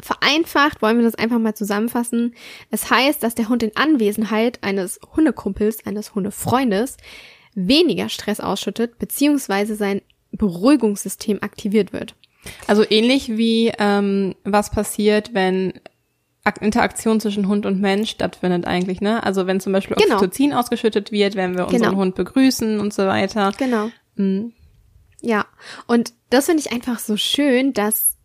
Vereinfacht 0.00 0.82
wollen 0.82 0.98
wir 0.98 1.04
das 1.04 1.14
einfach 1.14 1.38
mal 1.38 1.54
zusammenfassen. 1.54 2.34
Es 2.70 2.90
heißt, 2.90 3.22
dass 3.22 3.34
der 3.34 3.48
Hund 3.48 3.62
in 3.62 3.76
Anwesenheit 3.76 4.62
eines 4.62 5.00
Hundekumpels, 5.14 5.86
eines 5.86 6.14
Hundefreundes 6.14 6.96
weniger 7.54 8.08
Stress 8.08 8.40
ausschüttet, 8.40 8.98
beziehungsweise 8.98 9.74
sein 9.74 10.02
Beruhigungssystem 10.32 11.42
aktiviert 11.42 11.92
wird. 11.92 12.14
Also 12.66 12.84
ähnlich 12.88 13.36
wie 13.36 13.72
ähm, 13.78 14.34
was 14.44 14.70
passiert, 14.70 15.32
wenn 15.32 15.80
Interaktion 16.60 17.20
zwischen 17.20 17.48
Hund 17.48 17.66
und 17.66 17.80
Mensch 17.80 18.10
stattfindet 18.10 18.66
eigentlich, 18.66 19.00
ne? 19.00 19.22
Also 19.22 19.46
wenn 19.46 19.60
zum 19.60 19.72
Beispiel 19.72 19.96
Genau. 19.96 20.16
Oxytocin 20.16 20.52
ausgeschüttet 20.52 21.12
wird, 21.12 21.34
wenn 21.34 21.56
wir 21.56 21.64
unseren 21.66 21.82
Genau. 21.82 21.96
Hund 21.96 22.14
begrüßen 22.14 22.80
und 22.80 22.94
so 22.94 23.06
weiter. 23.06 23.52
Genau. 23.58 23.90
Mhm. 24.14 24.52
Ja, 25.20 25.46
und 25.86 26.12
das 26.30 26.46
finde 26.46 26.60
ich 26.60 26.72
einfach 26.72 26.98
so 26.98 27.16
schön, 27.16 27.72
dass 27.72 28.16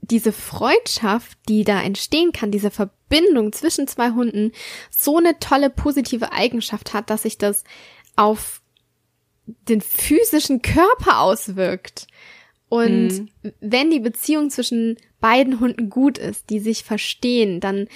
diese 0.00 0.32
Freundschaft, 0.32 1.38
die 1.48 1.64
da 1.64 1.80
entstehen 1.80 2.32
kann, 2.32 2.50
diese 2.50 2.70
Verbindung 2.70 3.52
zwischen 3.52 3.86
zwei 3.86 4.10
Hunden, 4.10 4.52
so 4.90 5.18
eine 5.18 5.38
tolle 5.38 5.70
positive 5.70 6.32
Eigenschaft 6.32 6.94
hat, 6.94 7.10
dass 7.10 7.22
sich 7.22 7.38
das 7.38 7.64
auf 8.16 8.62
den 9.46 9.80
physischen 9.80 10.62
Körper 10.62 11.20
auswirkt. 11.20 12.06
Und 12.68 13.28
wenn 13.60 13.90
die 13.90 14.00
Beziehung 14.00 14.50
zwischen 14.50 14.96
beiden 15.20 15.60
Hunden 15.60 15.90
gut 15.90 16.18
ist, 16.18 16.50
die 16.50 16.58
sich 16.58 16.84
verstehen, 16.84 17.60
dann 17.60 17.88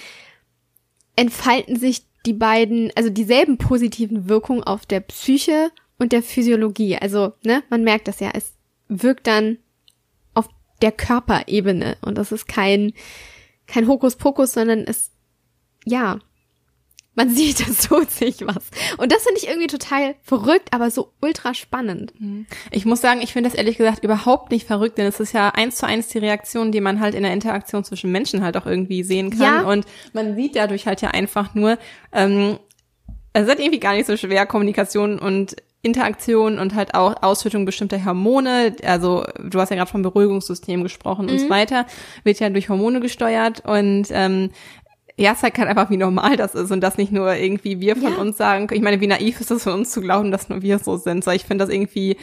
entfalten 1.15 1.77
sich 1.77 2.03
die 2.25 2.33
beiden, 2.33 2.91
also 2.95 3.09
dieselben 3.09 3.57
positiven 3.57 4.27
Wirkungen 4.27 4.63
auf 4.63 4.85
der 4.85 4.99
Psyche 4.99 5.71
und 5.97 6.11
der 6.11 6.23
Physiologie. 6.23 6.97
Also, 6.97 7.33
ne, 7.43 7.63
man 7.69 7.83
merkt 7.83 8.07
das 8.07 8.19
ja, 8.19 8.31
es 8.33 8.53
wirkt 8.87 9.27
dann 9.27 9.57
auf 10.33 10.47
der 10.81 10.91
Körperebene 10.91 11.97
und 12.01 12.17
das 12.17 12.31
ist 12.31 12.47
kein, 12.47 12.93
kein 13.67 13.87
Hokuspokus, 13.87 14.53
sondern 14.53 14.79
es, 14.79 15.11
ja, 15.85 16.19
man 17.15 17.29
sieht, 17.29 17.67
es 17.67 17.87
tut 17.87 18.11
sich 18.11 18.41
was. 18.41 18.69
Und 18.97 19.11
das 19.11 19.23
finde 19.23 19.39
ich 19.39 19.47
irgendwie 19.47 19.67
total 19.67 20.15
verrückt, 20.21 20.69
aber 20.71 20.91
so 20.91 21.11
ultra 21.21 21.53
spannend. 21.53 22.13
Mhm. 22.19 22.45
Ich 22.71 22.85
muss 22.85 23.01
sagen, 23.01 23.21
ich 23.21 23.33
finde 23.33 23.49
das 23.49 23.57
ehrlich 23.57 23.77
gesagt 23.77 24.03
überhaupt 24.03 24.51
nicht 24.51 24.67
verrückt, 24.67 24.97
denn 24.97 25.07
es 25.07 25.19
ist 25.19 25.33
ja 25.33 25.49
eins 25.49 25.77
zu 25.77 25.87
eins 25.87 26.09
die 26.09 26.19
Reaktion, 26.19 26.71
die 26.71 26.81
man 26.81 26.99
halt 26.99 27.15
in 27.15 27.23
der 27.23 27.33
Interaktion 27.33 27.83
zwischen 27.83 28.11
Menschen 28.11 28.43
halt 28.43 28.57
auch 28.57 28.65
irgendwie 28.65 29.03
sehen 29.03 29.31
kann. 29.31 29.41
Ja. 29.41 29.61
Und 29.61 29.85
man 30.13 30.35
sieht 30.35 30.55
dadurch 30.55 30.87
halt 30.87 31.01
ja 31.01 31.09
einfach 31.09 31.55
nur, 31.55 31.77
ähm, 32.11 32.59
es 33.33 33.47
ist 33.47 33.59
irgendwie 33.59 33.79
gar 33.79 33.93
nicht 33.93 34.05
so 34.05 34.15
schwer, 34.15 34.45
Kommunikation 34.45 35.19
und 35.19 35.55
Interaktion 35.85 36.57
und 36.57 36.73
halt 36.73 36.95
auch 36.95 37.21
Ausschüttung 37.21 37.65
bestimmter 37.65 38.03
Hormone, 38.03 38.75
also 38.83 39.23
du 39.37 39.59
hast 39.59 39.69
ja 39.69 39.75
gerade 39.75 39.91
vom 39.91 40.01
Beruhigungssystem 40.01 40.81
gesprochen 40.81 41.27
mhm. 41.27 41.31
und 41.33 41.39
so 41.39 41.49
weiter, 41.49 41.85
wird 42.23 42.39
ja 42.39 42.49
durch 42.49 42.69
Hormone 42.69 43.01
gesteuert 43.01 43.63
und 43.63 44.07
ähm, 44.09 44.49
ja, 45.17 45.31
es 45.31 45.39
zeigt 45.39 45.57
halt 45.57 45.69
einfach, 45.69 45.89
wie 45.89 45.97
normal 45.97 46.35
das 46.35 46.55
ist 46.55 46.71
und 46.71 46.81
das 46.81 46.97
nicht 46.97 47.11
nur 47.11 47.33
irgendwie 47.33 47.79
wir 47.79 47.95
von 47.95 48.13
ja. 48.13 48.17
uns 48.17 48.37
sagen. 48.37 48.67
Ich 48.71 48.81
meine, 48.81 48.99
wie 48.99 49.07
naiv 49.07 49.39
ist 49.39 49.51
es 49.51 49.63
von 49.63 49.73
uns 49.73 49.91
zu 49.91 50.01
glauben, 50.01 50.31
dass 50.31 50.49
nur 50.49 50.61
wir 50.61 50.79
so 50.79 50.97
sind. 50.97 51.23
So, 51.23 51.31
ich 51.31 51.45
finde 51.45 51.63
das 51.63 51.73
irgendwie, 51.73 52.17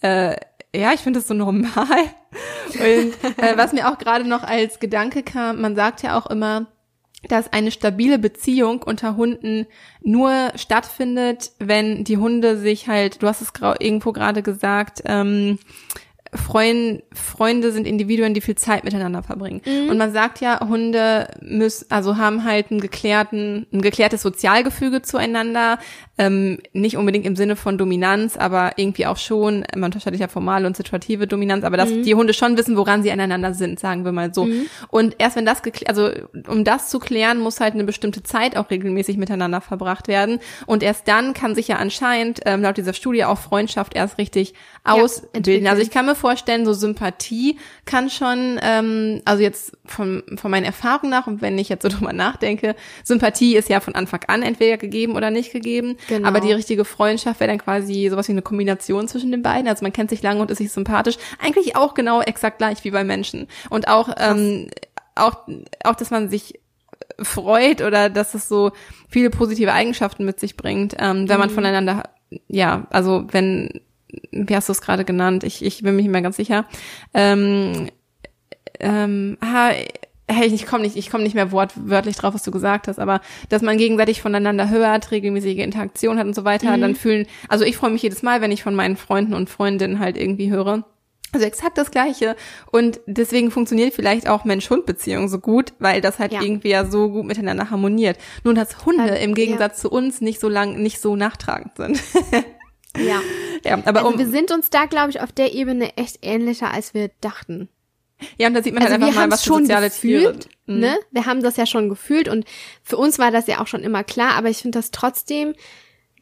äh, 0.00 0.34
ja, 0.74 0.92
ich 0.94 1.00
finde 1.00 1.20
das 1.20 1.28
so 1.28 1.34
normal. 1.34 1.86
Und 2.74 3.38
äh, 3.38 3.56
was 3.56 3.72
mir 3.72 3.90
auch 3.90 3.98
gerade 3.98 4.26
noch 4.26 4.42
als 4.42 4.80
Gedanke 4.80 5.22
kam, 5.22 5.60
man 5.60 5.76
sagt 5.76 6.02
ja 6.02 6.18
auch 6.18 6.26
immer, 6.26 6.66
dass 7.28 7.52
eine 7.52 7.70
stabile 7.70 8.18
Beziehung 8.18 8.82
unter 8.82 9.16
Hunden 9.16 9.66
nur 10.00 10.52
stattfindet, 10.54 11.50
wenn 11.58 12.04
die 12.04 12.16
Hunde 12.16 12.56
sich 12.56 12.88
halt, 12.88 13.22
du 13.22 13.26
hast 13.26 13.42
es 13.42 13.52
irgendwo 13.80 14.12
gerade 14.12 14.42
gesagt, 14.42 15.02
ähm, 15.04 15.58
Freund, 16.34 17.02
Freunde 17.12 17.72
sind 17.72 17.86
Individuen, 17.86 18.34
die 18.34 18.40
viel 18.40 18.54
Zeit 18.54 18.84
miteinander 18.84 19.22
verbringen. 19.22 19.62
Mhm. 19.64 19.90
Und 19.90 19.98
man 19.98 20.12
sagt 20.12 20.40
ja, 20.40 20.60
Hunde 20.66 21.28
müssen, 21.40 21.86
also 21.90 22.16
haben 22.16 22.44
halt 22.44 22.70
einen 22.70 22.80
geklärten, 22.80 23.66
ein 23.72 23.80
geklärtes 23.80 24.22
Sozialgefüge 24.22 25.02
zueinander, 25.02 25.78
ähm, 26.18 26.58
nicht 26.72 26.96
unbedingt 26.96 27.24
im 27.24 27.36
Sinne 27.36 27.56
von 27.56 27.78
Dominanz, 27.78 28.36
aber 28.36 28.72
irgendwie 28.76 29.06
auch 29.06 29.16
schon, 29.16 29.64
man 29.74 29.84
unterscheidet 29.84 30.20
ja 30.20 30.28
formale 30.28 30.66
und 30.66 30.76
situative 30.76 31.26
Dominanz, 31.26 31.64
aber 31.64 31.76
dass 31.76 31.90
mhm. 31.90 32.02
die 32.02 32.14
Hunde 32.14 32.34
schon 32.34 32.56
wissen, 32.58 32.76
woran 32.76 33.02
sie 33.02 33.12
aneinander 33.12 33.54
sind, 33.54 33.78
sagen 33.80 34.04
wir 34.04 34.12
mal 34.12 34.34
so. 34.34 34.44
Mhm. 34.44 34.66
Und 34.88 35.16
erst 35.18 35.36
wenn 35.36 35.46
das 35.46 35.62
geklärt, 35.62 35.88
also 35.88 36.10
um 36.48 36.64
das 36.64 36.90
zu 36.90 36.98
klären, 36.98 37.38
muss 37.38 37.60
halt 37.60 37.74
eine 37.74 37.84
bestimmte 37.84 38.22
Zeit 38.22 38.56
auch 38.56 38.70
regelmäßig 38.70 39.16
miteinander 39.16 39.60
verbracht 39.60 40.08
werden. 40.08 40.40
Und 40.66 40.82
erst 40.82 41.08
dann 41.08 41.34
kann 41.34 41.54
sich 41.54 41.68
ja 41.68 41.76
anscheinend, 41.76 42.40
ähm, 42.44 42.62
laut 42.62 42.76
dieser 42.76 42.92
Studie, 42.92 43.24
auch 43.24 43.38
Freundschaft 43.38 43.94
erst 43.94 44.18
richtig 44.18 44.54
ausbilden. 44.92 45.64
Ja, 45.64 45.70
also 45.70 45.82
ich 45.82 45.90
kann 45.90 46.06
mir 46.06 46.14
vorstellen, 46.14 46.64
so 46.64 46.72
Sympathie 46.72 47.58
kann 47.84 48.10
schon, 48.10 48.58
ähm, 48.62 49.22
also 49.24 49.42
jetzt 49.42 49.72
von, 49.84 50.22
von 50.36 50.50
meinen 50.50 50.64
Erfahrungen 50.64 51.10
nach 51.10 51.26
und 51.26 51.42
wenn 51.42 51.58
ich 51.58 51.68
jetzt 51.68 51.82
so 51.82 51.88
drüber 51.96 52.12
nachdenke, 52.12 52.74
Sympathie 53.04 53.56
ist 53.56 53.68
ja 53.68 53.80
von 53.80 53.94
Anfang 53.94 54.20
an 54.28 54.42
entweder 54.42 54.76
gegeben 54.76 55.16
oder 55.16 55.30
nicht 55.30 55.52
gegeben. 55.52 55.96
Genau. 56.08 56.28
Aber 56.28 56.40
die 56.40 56.52
richtige 56.52 56.84
Freundschaft 56.84 57.40
wäre 57.40 57.50
dann 57.50 57.58
quasi 57.58 58.08
sowas 58.10 58.28
wie 58.28 58.32
eine 58.32 58.42
Kombination 58.42 59.08
zwischen 59.08 59.30
den 59.30 59.42
beiden. 59.42 59.68
Also 59.68 59.84
man 59.84 59.92
kennt 59.92 60.10
sich 60.10 60.22
lange 60.22 60.40
und 60.40 60.50
ist 60.50 60.58
sich 60.58 60.72
sympathisch. 60.72 61.16
Eigentlich 61.42 61.76
auch 61.76 61.94
genau 61.94 62.20
exakt 62.20 62.58
gleich 62.58 62.84
wie 62.84 62.90
bei 62.90 63.04
Menschen. 63.04 63.46
Und 63.70 63.88
auch, 63.88 64.10
ähm, 64.18 64.68
auch, 65.14 65.46
auch, 65.84 65.94
dass 65.94 66.10
man 66.10 66.28
sich 66.28 66.60
freut 67.20 67.82
oder 67.82 68.10
dass 68.10 68.34
es 68.34 68.48
so 68.48 68.72
viele 69.08 69.30
positive 69.30 69.72
Eigenschaften 69.72 70.24
mit 70.24 70.38
sich 70.38 70.56
bringt, 70.56 70.94
ähm, 70.98 71.28
wenn 71.28 71.36
mhm. 71.36 71.40
man 71.40 71.50
voneinander, 71.50 72.04
ja, 72.48 72.86
also 72.90 73.26
wenn 73.30 73.80
wie 74.30 74.56
hast 74.56 74.68
du 74.68 74.72
es 74.72 74.80
gerade 74.80 75.04
genannt? 75.04 75.44
Ich, 75.44 75.64
ich 75.64 75.82
bin 75.82 75.96
mich 75.96 76.04
nicht 76.04 76.12
mehr 76.12 76.22
ganz 76.22 76.36
sicher. 76.36 76.66
Ähm, 77.14 77.88
ähm, 78.80 79.38
ha, 79.42 79.70
hey, 80.28 80.46
ich 80.46 80.66
komme 80.66 80.82
nicht, 80.82 80.96
ich 80.96 81.10
komme 81.10 81.24
nicht 81.24 81.34
mehr 81.34 81.52
wortwörtlich 81.52 82.16
drauf, 82.16 82.34
was 82.34 82.42
du 82.42 82.50
gesagt 82.50 82.86
hast, 82.86 82.98
aber 82.98 83.20
dass 83.48 83.62
man 83.62 83.78
gegenseitig 83.78 84.20
voneinander 84.20 84.68
hört, 84.68 85.10
regelmäßige 85.10 85.58
Interaktion 85.58 86.18
hat 86.18 86.26
und 86.26 86.34
so 86.34 86.44
weiter, 86.44 86.76
mhm. 86.76 86.80
dann 86.82 86.94
fühlen, 86.94 87.26
also 87.48 87.64
ich 87.64 87.76
freue 87.76 87.90
mich 87.90 88.02
jedes 88.02 88.22
Mal, 88.22 88.40
wenn 88.40 88.52
ich 88.52 88.62
von 88.62 88.74
meinen 88.74 88.96
Freunden 88.96 89.34
und 89.34 89.48
Freundinnen 89.48 89.98
halt 89.98 90.16
irgendwie 90.16 90.50
höre. 90.50 90.84
Also 91.32 91.44
exakt 91.44 91.76
das 91.76 91.90
Gleiche. 91.90 92.36
Und 92.72 93.00
deswegen 93.06 93.50
funktioniert 93.50 93.92
vielleicht 93.92 94.28
auch 94.28 94.44
Mensch-Hund-Beziehung 94.44 95.28
so 95.28 95.38
gut, 95.38 95.74
weil 95.78 96.00
das 96.00 96.18
halt 96.18 96.32
ja. 96.32 96.40
irgendwie 96.40 96.70
ja 96.70 96.86
so 96.86 97.10
gut 97.10 97.26
miteinander 97.26 97.70
harmoniert. 97.70 98.16
Nun, 98.44 98.54
dass 98.54 98.86
Hunde 98.86 99.02
also, 99.02 99.14
im 99.14 99.34
Gegensatz 99.34 99.78
ja. 99.78 99.82
zu 99.82 99.90
uns 99.90 100.22
nicht 100.22 100.40
so 100.40 100.48
lang, 100.48 100.82
nicht 100.82 101.00
so 101.00 101.16
nachtragend 101.16 101.76
sind. 101.76 102.02
Ja. 102.96 103.20
ja 103.64 103.74
aber 103.84 104.00
also 104.00 104.12
um, 104.12 104.18
wir 104.18 104.28
sind 104.28 104.50
uns 104.50 104.70
da, 104.70 104.86
glaube 104.86 105.10
ich, 105.10 105.20
auf 105.20 105.32
der 105.32 105.52
Ebene 105.54 105.96
echt 105.96 106.18
ähnlicher, 106.22 106.72
als 106.72 106.94
wir 106.94 107.10
dachten. 107.20 107.68
Ja, 108.36 108.48
und 108.48 108.54
da 108.54 108.62
sieht 108.62 108.74
man 108.74 108.82
halt 108.82 108.92
also 108.92 109.04
halt 109.04 109.10
einfach 109.10 109.26
mal, 109.26 109.32
was 109.32 109.44
schon 109.44 109.62
soziale 109.62 109.88
gefühlt, 109.88 110.48
Tiere. 110.66 110.78
Ne? 110.78 110.98
Wir 111.12 111.26
haben 111.26 111.42
das 111.42 111.56
ja 111.56 111.66
schon 111.66 111.88
gefühlt 111.88 112.28
und 112.28 112.44
für 112.82 112.96
uns 112.96 113.18
war 113.18 113.30
das 113.30 113.46
ja 113.46 113.60
auch 113.60 113.68
schon 113.68 113.82
immer 113.82 114.02
klar, 114.02 114.32
aber 114.32 114.48
ich 114.48 114.58
finde 114.58 114.78
das 114.78 114.90
trotzdem 114.90 115.54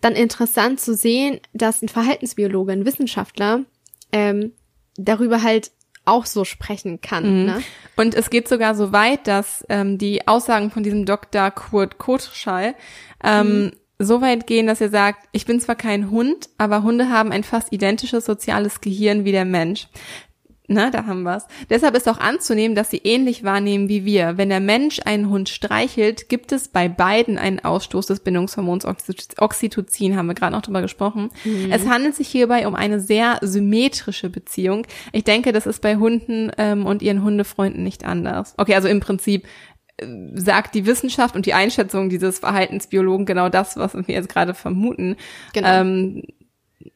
dann 0.02 0.14
interessant 0.14 0.78
zu 0.78 0.94
sehen, 0.94 1.40
dass 1.54 1.80
ein 1.80 1.88
Verhaltensbiologe, 1.88 2.72
ein 2.72 2.84
Wissenschaftler 2.84 3.62
ähm, 4.12 4.52
darüber 4.96 5.42
halt 5.42 5.70
auch 6.04 6.26
so 6.26 6.44
sprechen 6.44 7.00
kann. 7.00 7.40
Mhm. 7.40 7.46
Ne? 7.46 7.62
Und 7.96 8.14
es 8.14 8.28
geht 8.28 8.46
sogar 8.46 8.74
so 8.74 8.92
weit, 8.92 9.26
dass 9.26 9.64
ähm, 9.70 9.96
die 9.96 10.28
Aussagen 10.28 10.70
von 10.70 10.82
diesem 10.82 11.06
Dr. 11.06 11.50
Kurt 11.50 11.98
Kotschall 11.98 12.74
ähm, 13.24 13.64
mhm 13.64 13.72
so 13.98 14.20
weit 14.20 14.46
gehen, 14.46 14.66
dass 14.66 14.80
er 14.80 14.90
sagt, 14.90 15.26
ich 15.32 15.46
bin 15.46 15.60
zwar 15.60 15.76
kein 15.76 16.10
Hund, 16.10 16.48
aber 16.58 16.82
Hunde 16.82 17.08
haben 17.08 17.32
ein 17.32 17.44
fast 17.44 17.72
identisches 17.72 18.26
soziales 18.26 18.80
Gehirn 18.80 19.24
wie 19.24 19.32
der 19.32 19.44
Mensch. 19.44 19.88
Na, 20.68 20.90
da 20.90 21.06
haben 21.06 21.22
wir's. 21.22 21.46
Deshalb 21.70 21.94
ist 21.94 22.08
auch 22.08 22.18
anzunehmen, 22.18 22.74
dass 22.74 22.90
sie 22.90 22.98
ähnlich 22.98 23.44
wahrnehmen 23.44 23.88
wie 23.88 24.04
wir. 24.04 24.36
Wenn 24.36 24.48
der 24.48 24.60
Mensch 24.60 25.00
einen 25.04 25.30
Hund 25.30 25.48
streichelt, 25.48 26.28
gibt 26.28 26.50
es 26.50 26.68
bei 26.68 26.88
beiden 26.88 27.38
einen 27.38 27.60
Ausstoß 27.60 28.06
des 28.06 28.20
Bindungshormons 28.20 28.84
Oxytocin, 29.38 30.16
haben 30.16 30.26
wir 30.26 30.34
gerade 30.34 30.56
noch 30.56 30.62
drüber 30.62 30.82
gesprochen. 30.82 31.30
Mhm. 31.44 31.70
Es 31.70 31.86
handelt 31.86 32.16
sich 32.16 32.28
hierbei 32.28 32.66
um 32.66 32.74
eine 32.74 32.98
sehr 32.98 33.38
symmetrische 33.42 34.28
Beziehung. 34.28 34.86
Ich 35.12 35.22
denke, 35.22 35.52
das 35.52 35.66
ist 35.66 35.82
bei 35.82 35.96
Hunden 35.96 36.50
ähm, 36.58 36.84
und 36.84 37.00
ihren 37.00 37.22
Hundefreunden 37.22 37.84
nicht 37.84 38.04
anders. 38.04 38.54
Okay, 38.56 38.74
also 38.74 38.88
im 38.88 38.98
Prinzip 38.98 39.46
sagt 40.34 40.74
die 40.74 40.86
Wissenschaft 40.86 41.36
und 41.36 41.46
die 41.46 41.54
Einschätzung 41.54 42.08
dieses 42.08 42.38
Verhaltensbiologen 42.38 43.26
genau 43.26 43.48
das, 43.48 43.76
was 43.76 43.94
wir 43.94 44.14
jetzt 44.14 44.28
gerade 44.28 44.54
vermuten. 44.54 45.16
Genau. 45.52 45.68
Ähm, 45.68 46.22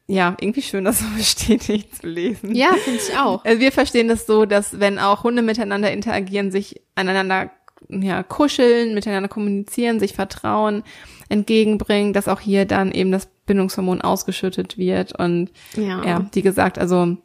ja, 0.07 0.35
irgendwie 0.39 0.61
schön, 0.61 0.85
das 0.85 0.99
so 0.99 1.05
bestätigt 1.17 1.95
zu 1.95 2.07
lesen. 2.07 2.53
Ja, 2.53 2.73
finde 2.73 2.99
ich 2.99 3.17
auch. 3.17 3.43
Also 3.43 3.59
wir 3.59 3.71
verstehen 3.71 4.07
das 4.07 4.25
so, 4.25 4.45
dass 4.45 4.79
wenn 4.79 4.99
auch 4.99 5.23
Hunde 5.23 5.41
miteinander 5.41 5.91
interagieren, 5.91 6.51
sich 6.51 6.81
aneinander 6.95 7.51
ja, 7.89 8.23
kuscheln, 8.23 8.93
miteinander 8.93 9.29
kommunizieren, 9.29 9.99
sich 9.99 10.13
Vertrauen 10.13 10.83
entgegenbringen, 11.29 12.13
dass 12.13 12.27
auch 12.27 12.39
hier 12.39 12.65
dann 12.65 12.91
eben 12.91 13.11
das 13.11 13.29
Bindungshormon 13.45 14.01
ausgeschüttet 14.01 14.77
wird. 14.77 15.17
Und 15.17 15.49
ja, 15.75 16.03
ja 16.05 16.25
wie 16.33 16.41
gesagt, 16.41 16.77
also 16.77 17.17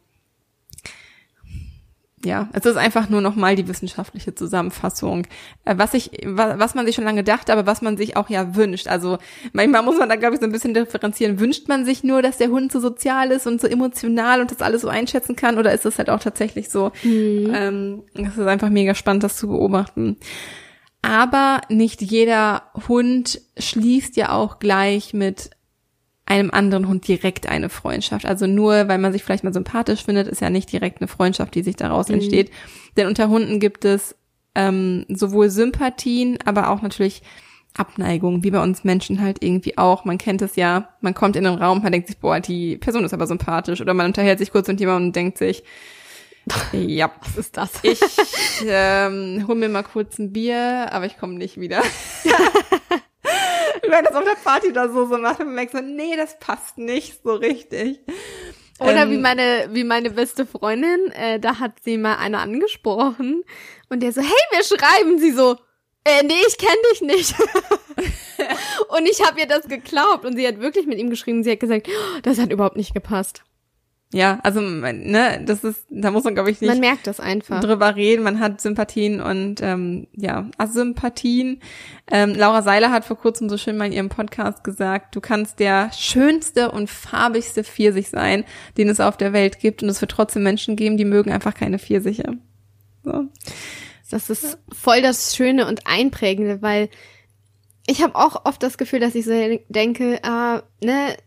ja, 2.27 2.49
es 2.53 2.65
ist 2.65 2.77
einfach 2.77 3.09
nur 3.09 3.21
nochmal 3.21 3.55
die 3.55 3.67
wissenschaftliche 3.67 4.35
Zusammenfassung. 4.35 5.25
Äh, 5.65 5.75
was 5.77 5.93
ich, 5.93 6.11
was 6.25 6.75
man 6.75 6.85
sich 6.85 6.95
schon 6.95 7.05
lange 7.05 7.23
dachte, 7.23 7.51
aber 7.53 7.65
was 7.65 7.81
man 7.81 7.97
sich 7.97 8.17
auch 8.17 8.29
ja 8.29 8.55
wünscht. 8.55 8.87
Also 8.87 9.17
manchmal 9.53 9.81
muss 9.81 9.97
man 9.97 10.09
da, 10.09 10.15
glaube 10.15 10.35
ich, 10.35 10.41
so 10.41 10.45
ein 10.45 10.51
bisschen 10.51 10.73
differenzieren. 10.73 11.39
Wünscht 11.39 11.67
man 11.67 11.85
sich 11.85 12.03
nur, 12.03 12.21
dass 12.21 12.37
der 12.37 12.49
Hund 12.49 12.71
so 12.71 12.79
sozial 12.79 13.31
ist 13.31 13.47
und 13.47 13.59
so 13.59 13.67
emotional 13.67 14.41
und 14.41 14.51
das 14.51 14.61
alles 14.61 14.81
so 14.81 14.89
einschätzen 14.89 15.35
kann? 15.35 15.57
Oder 15.57 15.73
ist 15.73 15.85
das 15.85 15.97
halt 15.97 16.09
auch 16.09 16.19
tatsächlich 16.19 16.69
so? 16.69 16.91
Mhm. 17.03 17.51
Ähm, 17.55 18.03
das 18.13 18.37
ist 18.37 18.47
einfach 18.47 18.69
mega 18.69 18.93
spannend, 18.93 19.23
das 19.23 19.37
zu 19.37 19.47
beobachten. 19.47 20.17
Aber 21.01 21.61
nicht 21.69 22.01
jeder 22.01 22.63
Hund 22.87 23.39
schließt 23.57 24.17
ja 24.17 24.33
auch 24.33 24.59
gleich 24.59 25.13
mit 25.13 25.51
einem 26.27 26.51
anderen 26.51 26.87
Hund 26.87 27.07
direkt 27.07 27.47
eine 27.47 27.69
Freundschaft. 27.69 28.25
Also 28.25 28.47
nur, 28.47 28.87
weil 28.87 28.97
man 28.97 29.13
sich 29.13 29.23
vielleicht 29.23 29.45
mal 29.45 29.53
sympathisch 29.53 30.03
findet, 30.03 30.27
ist 30.27 30.41
ja 30.41 30.49
nicht 30.49 30.71
direkt 30.71 31.01
eine 31.01 31.07
Freundschaft, 31.07 31.55
die 31.55 31.63
sich 31.63 31.77
daraus 31.77 32.09
mhm. 32.09 32.15
entsteht. 32.15 32.51
Denn 32.97 33.07
unter 33.07 33.29
Hunden 33.29 33.59
gibt 33.59 33.85
es 33.85 34.15
ähm, 34.53 35.05
sowohl 35.07 35.49
Sympathien, 35.49 36.37
aber 36.43 36.69
auch 36.69 36.81
natürlich 36.81 37.21
Abneigung, 37.77 38.43
wie 38.43 38.51
bei 38.51 38.61
uns 38.61 38.83
Menschen 38.83 39.21
halt 39.21 39.41
irgendwie 39.41 39.77
auch. 39.77 40.03
Man 40.03 40.17
kennt 40.17 40.41
es 40.41 40.55
ja, 40.57 40.89
man 40.99 41.13
kommt 41.13 41.35
in 41.37 41.45
einen 41.45 41.61
Raum, 41.61 41.81
man 41.81 41.91
denkt 41.91 42.07
sich, 42.07 42.17
boah, 42.17 42.39
die 42.39 42.75
Person 42.75 43.05
ist 43.05 43.13
aber 43.13 43.27
sympathisch. 43.27 43.79
Oder 43.79 43.93
man 43.93 44.07
unterhält 44.07 44.39
sich 44.39 44.51
kurz 44.51 44.67
mit 44.67 44.79
jemandem 44.79 45.07
und 45.07 45.15
denkt 45.15 45.37
sich, 45.37 45.63
ja, 46.73 47.09
was 47.21 47.37
ist 47.37 47.55
das? 47.55 47.71
Ich 47.83 48.01
ähm, 48.67 49.45
hol 49.47 49.55
mir 49.55 49.69
mal 49.69 49.83
kurz 49.83 50.19
ein 50.19 50.33
Bier, 50.33 50.87
aber 50.91 51.05
ich 51.05 51.17
komme 51.17 51.35
nicht 51.35 51.57
wieder. 51.57 51.81
wenn 53.81 54.03
das 54.03 54.15
auf 54.15 54.23
der 54.23 54.35
Party 54.43 54.73
da 54.73 54.89
so 54.89 55.05
so 55.07 55.17
macht 55.17 55.39
und 55.39 55.53
merkt 55.53 55.71
so, 55.71 55.79
nee, 55.79 56.15
das 56.15 56.39
passt 56.39 56.77
nicht 56.77 57.21
so 57.23 57.33
richtig. 57.33 57.99
Oder 58.79 59.03
ähm, 59.03 59.11
wie 59.11 59.17
meine, 59.17 59.69
wie 59.71 59.83
meine 59.83 60.11
beste 60.11 60.45
Freundin, 60.45 61.11
äh, 61.11 61.39
da 61.39 61.59
hat 61.59 61.79
sie 61.83 61.97
mal 61.97 62.17
einer 62.17 62.39
angesprochen 62.39 63.43
und 63.89 64.01
der 64.01 64.11
so, 64.11 64.21
hey, 64.21 64.29
wir 64.51 64.63
schreiben 64.63 65.17
sie 65.19 65.31
so, 65.31 65.57
äh, 66.03 66.23
nee, 66.23 66.33
ich 66.47 66.57
kenn 66.57 66.77
dich 66.91 67.01
nicht. 67.01 67.35
und 68.89 69.05
ich 69.09 69.25
habe 69.25 69.39
ihr 69.39 69.47
das 69.47 69.67
geglaubt 69.67 70.25
und 70.25 70.37
sie 70.37 70.47
hat 70.47 70.59
wirklich 70.59 70.85
mit 70.85 70.99
ihm 70.99 71.09
geschrieben. 71.09 71.43
Sie 71.43 71.51
hat 71.51 71.59
gesagt, 71.59 71.89
oh, 71.89 72.19
das 72.21 72.39
hat 72.39 72.51
überhaupt 72.51 72.77
nicht 72.77 72.93
gepasst. 72.93 73.43
Ja, 74.13 74.39
also 74.43 74.61
ne, 74.61 75.43
das 75.45 75.65
ist, 75.65 75.85
da 75.89 76.11
muss 76.11 76.23
man 76.23 76.33
glaube 76.33 76.49
ich 76.49 76.61
nicht 76.61 76.69
man 76.69 76.79
merkt 76.79 77.07
das 77.07 77.19
einfach 77.19 77.59
drüber 77.59 77.97
reden. 77.97 78.23
Man 78.23 78.39
hat 78.39 78.61
Sympathien 78.61 79.19
und 79.19 79.61
ähm, 79.61 80.07
ja, 80.15 80.49
Asympathien. 80.57 81.61
Ähm, 82.09 82.33
Laura 82.33 82.61
Seiler 82.61 82.91
hat 82.91 83.03
vor 83.03 83.17
kurzem 83.17 83.49
so 83.49 83.57
schön 83.57 83.75
mal 83.75 83.87
in 83.87 83.91
ihrem 83.91 84.07
Podcast 84.07 84.63
gesagt: 84.63 85.13
Du 85.13 85.19
kannst 85.19 85.59
der 85.59 85.91
schönste 85.91 86.71
und 86.71 86.89
farbigste 86.89 87.65
Pfirsich 87.65 88.09
sein, 88.09 88.45
den 88.77 88.87
es 88.87 89.01
auf 89.01 89.17
der 89.17 89.33
Welt 89.33 89.59
gibt, 89.59 89.83
und 89.83 89.89
es 89.89 89.99
wird 89.99 90.11
trotzdem 90.11 90.43
Menschen 90.43 90.77
geben, 90.77 90.95
die 90.95 91.05
mögen 91.05 91.29
einfach 91.29 91.53
keine 91.53 91.77
Pfirsiche. 91.77 92.37
So. 93.03 93.25
Das 94.09 94.29
ist 94.29 94.57
voll 94.71 95.01
das 95.01 95.35
Schöne 95.35 95.67
und 95.67 95.85
Einprägende, 95.85 96.61
weil 96.61 96.89
ich 97.87 98.01
habe 98.01 98.15
auch 98.15 98.45
oft 98.45 98.63
das 98.63 98.77
Gefühl, 98.77 99.01
dass 99.01 99.15
ich 99.15 99.25
so 99.25 99.59
denke, 99.67 100.19
ah, 100.23 100.63
ne, 100.81 101.17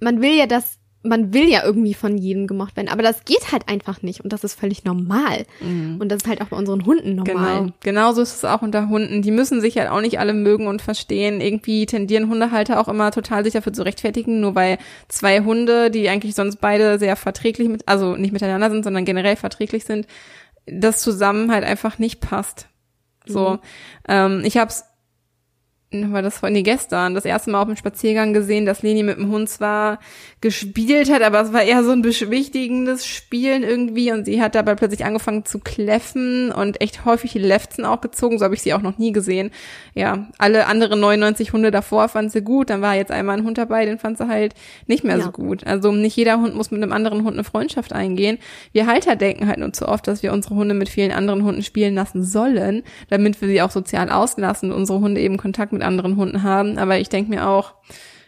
man 0.00 0.20
will 0.20 0.36
ja 0.36 0.46
das 0.46 0.78
man 1.04 1.34
will 1.34 1.48
ja 1.48 1.62
irgendwie 1.62 1.92
von 1.92 2.16
jedem 2.16 2.46
gemocht 2.46 2.76
werden, 2.76 2.88
aber 2.88 3.02
das 3.02 3.24
geht 3.24 3.52
halt 3.52 3.68
einfach 3.68 4.02
nicht 4.02 4.22
und 4.22 4.32
das 4.32 4.42
ist 4.42 4.58
völlig 4.58 4.84
normal. 4.84 5.44
Mhm. 5.60 5.98
Und 6.00 6.08
das 6.08 6.22
ist 6.22 6.28
halt 6.28 6.40
auch 6.40 6.46
bei 6.46 6.56
unseren 6.56 6.86
Hunden 6.86 7.14
normal. 7.14 7.60
Genau, 7.60 7.72
genauso 7.80 8.22
ist 8.22 8.36
es 8.36 8.44
auch 8.44 8.62
unter 8.62 8.88
Hunden. 8.88 9.20
Die 9.20 9.30
müssen 9.30 9.60
sich 9.60 9.76
halt 9.76 9.90
auch 9.90 10.00
nicht 10.00 10.18
alle 10.18 10.32
mögen 10.32 10.66
und 10.66 10.80
verstehen. 10.80 11.42
Irgendwie 11.42 11.84
tendieren 11.84 12.30
Hundehalter 12.30 12.80
auch 12.80 12.88
immer 12.88 13.10
total 13.10 13.44
sich 13.44 13.52
dafür 13.52 13.74
zu 13.74 13.84
rechtfertigen, 13.84 14.40
nur 14.40 14.54
weil 14.54 14.78
zwei 15.08 15.40
Hunde, 15.40 15.90
die 15.90 16.08
eigentlich 16.08 16.34
sonst 16.34 16.56
beide 16.56 16.98
sehr 16.98 17.16
verträglich 17.16 17.68
mit, 17.68 17.86
also 17.86 18.16
nicht 18.16 18.32
miteinander 18.32 18.70
sind, 18.70 18.82
sondern 18.82 19.04
generell 19.04 19.36
verträglich 19.36 19.84
sind, 19.84 20.06
das 20.66 21.02
zusammen 21.02 21.52
halt 21.52 21.64
einfach 21.64 21.98
nicht 21.98 22.20
passt. 22.20 22.66
So, 23.26 23.50
mhm. 23.50 23.58
ähm, 24.08 24.42
ich 24.44 24.56
habe 24.56 24.70
es 24.70 24.84
war 26.12 26.22
das 26.22 26.38
vor 26.38 26.50
nee, 26.50 26.62
gestern, 26.62 27.14
das 27.14 27.24
erste 27.24 27.50
Mal 27.50 27.60
auf 27.60 27.66
dem 27.66 27.76
Spaziergang 27.76 28.32
gesehen, 28.32 28.66
dass 28.66 28.82
Leni 28.82 29.02
mit 29.02 29.18
dem 29.18 29.30
Hund 29.30 29.48
zwar 29.48 29.98
gespielt 30.40 31.10
hat, 31.10 31.22
aber 31.22 31.40
es 31.40 31.52
war 31.52 31.62
eher 31.62 31.84
so 31.84 31.92
ein 31.92 32.02
beschwichtigendes 32.02 33.06
Spielen 33.06 33.62
irgendwie 33.62 34.12
und 34.12 34.26
sie 34.26 34.42
hat 34.42 34.54
dabei 34.54 34.74
plötzlich 34.74 35.04
angefangen 35.04 35.44
zu 35.44 35.58
kläffen 35.58 36.52
und 36.52 36.80
echt 36.80 37.04
häufig 37.04 37.32
die 37.32 37.38
Lefzen 37.38 37.84
auch 37.84 38.00
gezogen, 38.00 38.38
so 38.38 38.44
habe 38.44 38.54
ich 38.54 38.62
sie 38.62 38.74
auch 38.74 38.82
noch 38.82 38.98
nie 38.98 39.12
gesehen. 39.12 39.50
Ja, 39.94 40.28
alle 40.38 40.66
anderen 40.66 41.00
99 41.00 41.52
Hunde 41.52 41.70
davor 41.70 42.08
fand 42.08 42.30
sie 42.32 42.42
gut, 42.42 42.70
dann 42.70 42.82
war 42.82 42.94
jetzt 42.94 43.10
einmal 43.10 43.38
ein 43.38 43.44
Hund 43.44 43.56
dabei, 43.56 43.86
den 43.86 43.98
fand 43.98 44.18
sie 44.18 44.28
halt 44.28 44.54
nicht 44.86 45.04
mehr 45.04 45.18
ja. 45.18 45.24
so 45.24 45.30
gut. 45.30 45.66
Also 45.66 45.92
nicht 45.92 46.16
jeder 46.16 46.40
Hund 46.40 46.54
muss 46.54 46.70
mit 46.70 46.82
einem 46.82 46.92
anderen 46.92 47.24
Hund 47.24 47.34
eine 47.34 47.44
Freundschaft 47.44 47.92
eingehen. 47.92 48.38
Wir 48.72 48.86
Halter 48.86 49.16
denken 49.16 49.48
halt 49.48 49.58
nur 49.58 49.72
zu 49.72 49.88
oft, 49.88 50.06
dass 50.06 50.22
wir 50.22 50.32
unsere 50.32 50.56
Hunde 50.56 50.74
mit 50.74 50.88
vielen 50.88 51.12
anderen 51.12 51.44
Hunden 51.44 51.62
spielen 51.62 51.94
lassen 51.94 52.22
sollen, 52.22 52.82
damit 53.08 53.40
wir 53.40 53.48
sie 53.48 53.62
auch 53.62 53.70
sozial 53.70 54.10
auslassen 54.10 54.70
und 54.70 54.76
unsere 54.76 55.00
Hunde 55.00 55.20
eben 55.20 55.36
Kontakt 55.36 55.72
mit 55.72 55.82
anderen 55.84 56.16
Hunden 56.16 56.42
haben. 56.42 56.78
Aber 56.78 56.98
ich 56.98 57.08
denke 57.08 57.30
mir 57.30 57.48
auch, 57.48 57.74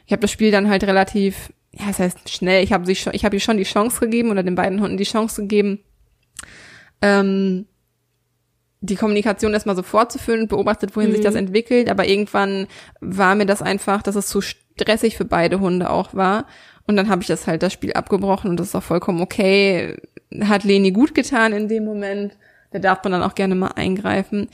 ich 0.07 0.13
habe 0.13 0.21
das 0.21 0.31
Spiel 0.31 0.51
dann 0.51 0.69
halt 0.69 0.85
relativ, 0.85 1.53
ja, 1.73 1.87
das 1.89 1.99
heißt 1.99 2.31
schnell, 2.31 2.63
ich 2.63 2.73
habe 2.73 2.91
ich 2.91 3.07
habe 3.07 3.37
ihr 3.37 3.41
schon 3.41 3.57
die 3.57 3.65
Chance 3.65 4.01
gegeben 4.01 4.31
oder 4.31 4.43
den 4.43 4.55
beiden 4.55 4.81
Hunden 4.81 4.97
die 4.97 5.05
Chance 5.05 5.43
gegeben, 5.43 5.81
ähm, 7.03 7.67
die 8.81 8.97
Kommunikation 8.97 9.53
erstmal 9.53 9.77
so 9.77 9.83
fortzuführen 9.83 10.49
beobachtet, 10.49 10.95
wohin 10.95 11.11
mhm. 11.11 11.15
sich 11.15 11.25
das 11.25 11.35
entwickelt. 11.35 11.91
Aber 11.91 12.07
irgendwann 12.07 12.67
war 13.01 13.35
mir 13.35 13.47
das 13.47 13.63
einfach, 13.63 14.03
dass 14.03 14.15
es 14.15 14.29
zu 14.29 14.41
stressig 14.41 15.17
für 15.17 15.25
beide 15.25 15.61
Hunde 15.61 15.91
auch 15.91 16.15
war. 16.15 16.47
Und 16.87 16.97
dann 16.97 17.09
habe 17.09 17.23
ich 17.23 17.27
das 17.27 17.47
halt 17.47 17.63
das 17.63 17.73
Spiel 17.73 17.95
abgebrochen 17.95 18.51
und 18.51 18.61
das 18.61 18.69
ist 18.69 18.75
auch 18.77 18.83
vollkommen 18.83 19.21
okay. 19.21 19.97
Hat 20.41 20.65
Leni 20.65 20.93
gut 20.93 21.15
getan 21.15 21.53
in 21.53 21.69
dem 21.69 21.85
Moment. 21.85 22.37
Da 22.71 22.79
darf 22.79 23.03
man 23.03 23.13
dann 23.13 23.23
auch 23.23 23.35
gerne 23.35 23.55
mal 23.55 23.73
eingreifen. 23.75 24.49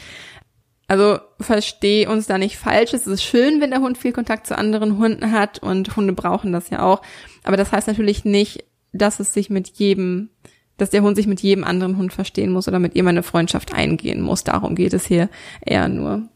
Also 0.93 1.21
verstehe 1.41 2.07
uns 2.07 2.27
da 2.27 2.37
nicht 2.37 2.59
falsch. 2.59 2.93
Es 2.93 3.07
ist 3.07 3.23
schön, 3.23 3.63
wenn 3.63 3.71
der 3.71 3.81
Hund 3.81 3.97
viel 3.97 4.13
Kontakt 4.13 4.47
zu 4.47 4.59
anderen 4.59 4.99
Hunden 4.99 5.33
hat 5.33 5.59
und 5.59 5.97
Hunde 5.97 6.13
brauchen 6.13 6.53
das 6.53 6.69
ja 6.69 6.83
auch. 6.83 7.01
Aber 7.45 7.57
das 7.57 7.73
heißt 7.73 7.87
natürlich 7.87 8.27
nicht, 8.27 8.67
dass 8.93 9.19
es 9.19 9.33
sich 9.33 9.49
mit 9.49 9.69
jedem, 9.69 10.29
dass 10.77 10.91
der 10.91 11.01
Hund 11.01 11.17
sich 11.17 11.27
mit 11.27 11.41
jedem 11.41 11.65
anderen 11.65 11.97
Hund 11.97 12.13
verstehen 12.13 12.53
muss 12.53 12.69
oder 12.69 12.79
mit 12.79 12.95
ihm 12.95 13.09
eine 13.09 13.23
Freundschaft 13.23 13.73
eingehen 13.73 14.21
muss. 14.21 14.45
Darum 14.45 14.75
geht 14.75 14.93
es 14.93 15.07
hier 15.07 15.31
eher 15.63 15.89
nur. 15.89 16.29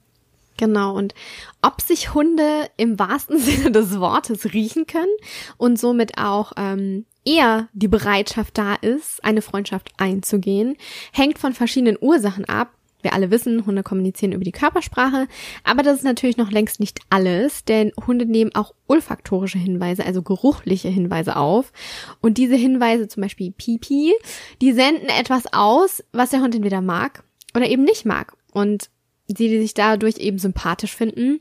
Genau, 0.57 0.97
und 0.97 1.15
ob 1.61 1.83
sich 1.83 2.15
Hunde 2.15 2.71
im 2.79 2.99
wahrsten 2.99 3.39
Sinne 3.39 3.73
des 3.73 4.01
Wortes 4.01 4.55
riechen 4.55 4.87
können 4.87 5.15
und 5.59 5.79
somit 5.79 6.17
auch 6.17 6.53
ähm, 6.57 7.05
eher 7.27 7.69
die 7.75 7.89
Bereitschaft 7.89 8.57
da 8.57 8.75
ist, 8.75 9.23
eine 9.23 9.43
Freundschaft 9.43 9.91
einzugehen, 9.99 10.79
hängt 11.13 11.39
von 11.39 11.53
verschiedenen 11.53 11.99
Ursachen 12.01 12.47
ab, 12.47 12.71
wir 13.07 13.13
alle 13.13 13.31
wissen, 13.31 13.65
Hunde 13.67 13.85
kommunizieren 13.85 14.33
über 14.33 14.43
die 14.43 14.53
Körpersprache, 14.53 15.29
aber 15.63 15.85
das 15.85 15.99
ist 15.99 16.05
natürlich 16.05 16.37
noch 16.37 16.51
längst 16.51 16.81
nicht 16.81 16.99
alles, 17.09 17.65
denn 17.65 17.93
Hunde 18.05 18.27
nehmen 18.27 18.53
auch 18.57 18.75
olfaktorische 18.89 19.59
Hinweise, 19.59 20.05
also 20.05 20.23
geruchliche 20.23 20.89
Hinweise 20.89 21.37
auf. 21.37 21.73
Und 22.21 22.37
diese 22.37 22.57
Hinweise, 22.57 23.07
zum 23.07 23.23
Beispiel 23.23 23.53
Pipi, 23.53 24.13
die 24.61 24.73
senden 24.73 25.09
etwas 25.09 25.45
aus, 25.53 26.03
was 26.13 26.31
der 26.31 26.41
Hund 26.41 26.57
entweder 26.57 26.81
mag 26.81 27.23
oder 27.55 27.69
eben 27.69 27.85
nicht 27.85 28.05
mag. 28.05 28.37
Und 28.53 28.91
sie, 29.29 29.49
die 29.49 29.61
sich 29.61 29.75
dadurch 29.75 30.19
eben 30.19 30.39
sympathisch 30.39 30.95
finden 30.95 31.41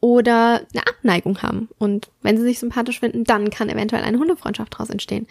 oder 0.00 0.66
eine 0.72 0.86
Abneigung 0.86 1.42
haben. 1.42 1.68
Und 1.78 2.10
wenn 2.22 2.36
sie 2.36 2.42
sich 2.42 2.58
sympathisch 2.58 3.00
finden, 3.00 3.24
dann 3.24 3.50
kann 3.50 3.68
eventuell 3.68 4.02
eine 4.02 4.18
Hundefreundschaft 4.18 4.74
daraus 4.74 4.90
entstehen. 4.90 5.26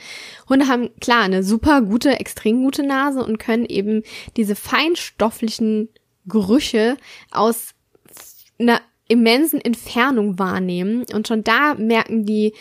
Hunde 0.48 0.68
haben 0.68 0.90
klar 1.00 1.24
eine 1.24 1.44
super 1.44 1.82
gute, 1.82 2.20
extrem 2.20 2.64
gute 2.64 2.84
Nase 2.84 3.24
und 3.24 3.38
können 3.38 3.66
eben 3.66 4.04
diese 4.38 4.56
feinstofflichen 4.56 5.90
Gerüche 6.26 6.98
aus 7.32 7.74
einer 8.60 8.82
immensen 9.08 9.62
Entfernung 9.62 10.40
wahrnehmen. 10.40 11.06
Und 11.14 11.28
schon 11.28 11.44
da 11.44 11.76
merken 11.76 12.26
die, 12.26 12.54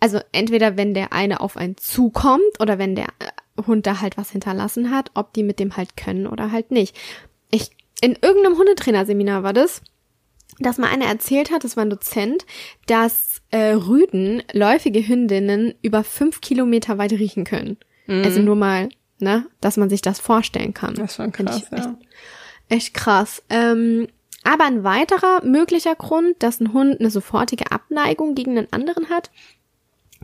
also 0.00 0.20
entweder 0.32 0.76
wenn 0.76 0.94
der 0.94 1.12
eine 1.12 1.40
auf 1.40 1.56
einen 1.56 1.76
zukommt 1.76 2.60
oder 2.60 2.78
wenn 2.78 2.94
der 2.94 3.08
äh, 3.18 3.62
Hund 3.66 3.86
da 3.86 4.00
halt 4.00 4.16
was 4.16 4.30
hinterlassen 4.30 4.90
hat, 4.90 5.10
ob 5.14 5.32
die 5.32 5.42
mit 5.42 5.58
dem 5.58 5.76
halt 5.76 5.96
können 5.96 6.26
oder 6.26 6.50
halt 6.52 6.70
nicht. 6.70 6.96
Ich, 7.50 7.70
in 8.00 8.16
irgendeinem 8.20 8.58
Hundetrainerseminar 8.58 9.42
war 9.42 9.52
das, 9.52 9.82
dass 10.58 10.78
mal 10.78 10.90
einer 10.90 11.06
erzählt 11.06 11.50
hat, 11.50 11.64
das 11.64 11.76
war 11.76 11.84
ein 11.84 11.90
Dozent, 11.90 12.46
dass 12.86 13.42
äh, 13.50 13.72
Rüden 13.72 14.42
läufige 14.52 15.06
Hündinnen 15.06 15.74
über 15.82 16.04
fünf 16.04 16.40
Kilometer 16.40 16.98
weit 16.98 17.12
riechen 17.12 17.44
können. 17.44 17.76
Mhm. 18.06 18.22
Also 18.24 18.40
nur 18.40 18.56
mal, 18.56 18.88
ne, 19.18 19.46
dass 19.60 19.76
man 19.76 19.90
sich 19.90 20.02
das 20.02 20.20
vorstellen 20.20 20.74
kann. 20.74 20.94
Das 20.94 21.10
ist 21.10 21.16
schon 21.16 21.32
krass, 21.32 21.62
echt, 21.62 21.72
ja. 21.72 21.98
Echt 22.68 22.94
krass. 22.94 23.42
Ähm, 23.50 24.08
aber 24.42 24.64
ein 24.64 24.84
weiterer 24.84 25.42
möglicher 25.44 25.94
Grund, 25.94 26.42
dass 26.42 26.60
ein 26.60 26.72
Hund 26.72 27.00
eine 27.00 27.10
sofortige 27.10 27.72
Abneigung 27.72 28.34
gegen 28.34 28.58
einen 28.58 28.72
anderen 28.72 29.08
hat, 29.08 29.30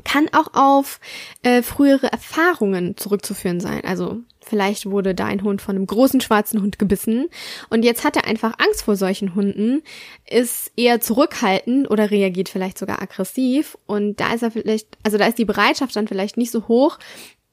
kann 0.04 0.28
auch 0.32 0.54
auf 0.54 1.00
äh, 1.42 1.62
frühere 1.62 2.12
Erfahrungen 2.12 2.96
zurückzuführen 2.96 3.60
sein. 3.60 3.82
Also 3.84 4.20
vielleicht 4.42 4.86
wurde 4.86 5.14
da 5.14 5.26
ein 5.26 5.42
Hund 5.42 5.62
von 5.62 5.76
einem 5.76 5.86
großen 5.86 6.20
schwarzen 6.20 6.62
Hund 6.62 6.78
gebissen 6.78 7.28
und 7.68 7.84
jetzt 7.84 8.04
hat 8.04 8.16
er 8.16 8.26
einfach 8.26 8.54
Angst 8.58 8.82
vor 8.82 8.96
solchen 8.96 9.34
Hunden, 9.34 9.82
ist 10.28 10.72
eher 10.76 11.00
zurückhaltend 11.00 11.90
oder 11.90 12.10
reagiert 12.10 12.48
vielleicht 12.48 12.78
sogar 12.78 13.02
aggressiv 13.02 13.76
und 13.86 14.20
da 14.20 14.32
ist 14.32 14.42
er 14.42 14.50
vielleicht, 14.50 14.98
also 15.02 15.18
da 15.18 15.26
ist 15.26 15.38
die 15.38 15.44
Bereitschaft 15.44 15.94
dann 15.96 16.08
vielleicht 16.08 16.36
nicht 16.36 16.50
so 16.50 16.68
hoch, 16.68 16.98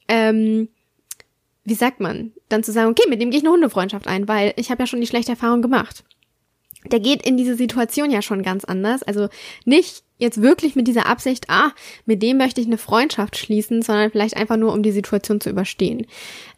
ähm, 0.07 0.69
wie 1.63 1.73
sagt 1.73 1.99
man, 1.99 2.31
dann 2.47 2.63
zu 2.63 2.71
sagen, 2.71 2.89
okay, 2.89 3.09
mit 3.09 3.21
dem 3.21 3.29
gehe 3.29 3.39
ich 3.39 3.45
eine 3.45 3.53
Hundefreundschaft 3.53 4.07
ein, 4.07 4.27
weil 4.27 4.53
ich 4.55 4.71
habe 4.71 4.83
ja 4.83 4.87
schon 4.87 5.01
die 5.01 5.07
schlechte 5.07 5.33
Erfahrung 5.33 5.61
gemacht. 5.61 6.05
Der 6.85 6.99
geht 6.99 7.25
in 7.25 7.37
diese 7.37 7.55
Situation 7.55 8.11
ja 8.11 8.21
schon 8.21 8.43
ganz 8.43 8.63
anders. 8.63 9.03
Also 9.03 9.29
nicht 9.65 10.03
jetzt 10.17 10.41
wirklich 10.41 10.75
mit 10.75 10.87
dieser 10.87 11.05
Absicht, 11.07 11.49
ah, 11.49 11.71
mit 12.05 12.21
dem 12.21 12.37
möchte 12.37 12.61
ich 12.61 12.67
eine 12.67 12.77
Freundschaft 12.77 13.37
schließen, 13.37 13.81
sondern 13.81 14.11
vielleicht 14.11 14.37
einfach 14.37 14.57
nur, 14.57 14.73
um 14.73 14.83
die 14.83 14.91
Situation 14.91 15.41
zu 15.41 15.49
überstehen. 15.49 16.07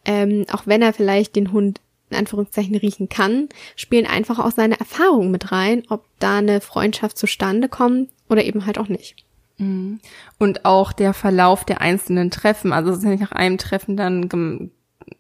Ähm, 0.05 0.45
auch 0.51 0.63
wenn 0.65 0.81
er 0.81 0.93
vielleicht 0.93 1.35
den 1.35 1.51
Hund 1.51 1.81
in 2.09 2.17
Anführungszeichen 2.17 2.75
riechen 2.75 3.09
kann, 3.09 3.49
spielen 3.75 4.07
einfach 4.07 4.39
auch 4.39 4.51
seine 4.51 4.79
Erfahrungen 4.79 5.31
mit 5.31 5.51
rein, 5.51 5.83
ob 5.89 6.05
da 6.19 6.37
eine 6.37 6.61
Freundschaft 6.61 7.17
zustande 7.17 7.69
kommt 7.69 8.09
oder 8.29 8.43
eben 8.43 8.65
halt 8.65 8.79
auch 8.79 8.87
nicht. 8.87 9.15
Mhm. 9.57 9.99
Und 10.39 10.65
auch 10.65 10.91
der 10.91 11.13
Verlauf 11.13 11.65
der 11.65 11.81
einzelnen 11.81 12.31
Treffen. 12.31 12.73
Also 12.73 12.91
es 12.91 12.97
ist 12.99 13.03
ja 13.03 13.11
nicht 13.11 13.21
nach 13.21 13.31
einem 13.31 13.57
Treffen 13.57 13.95
dann 13.95 14.71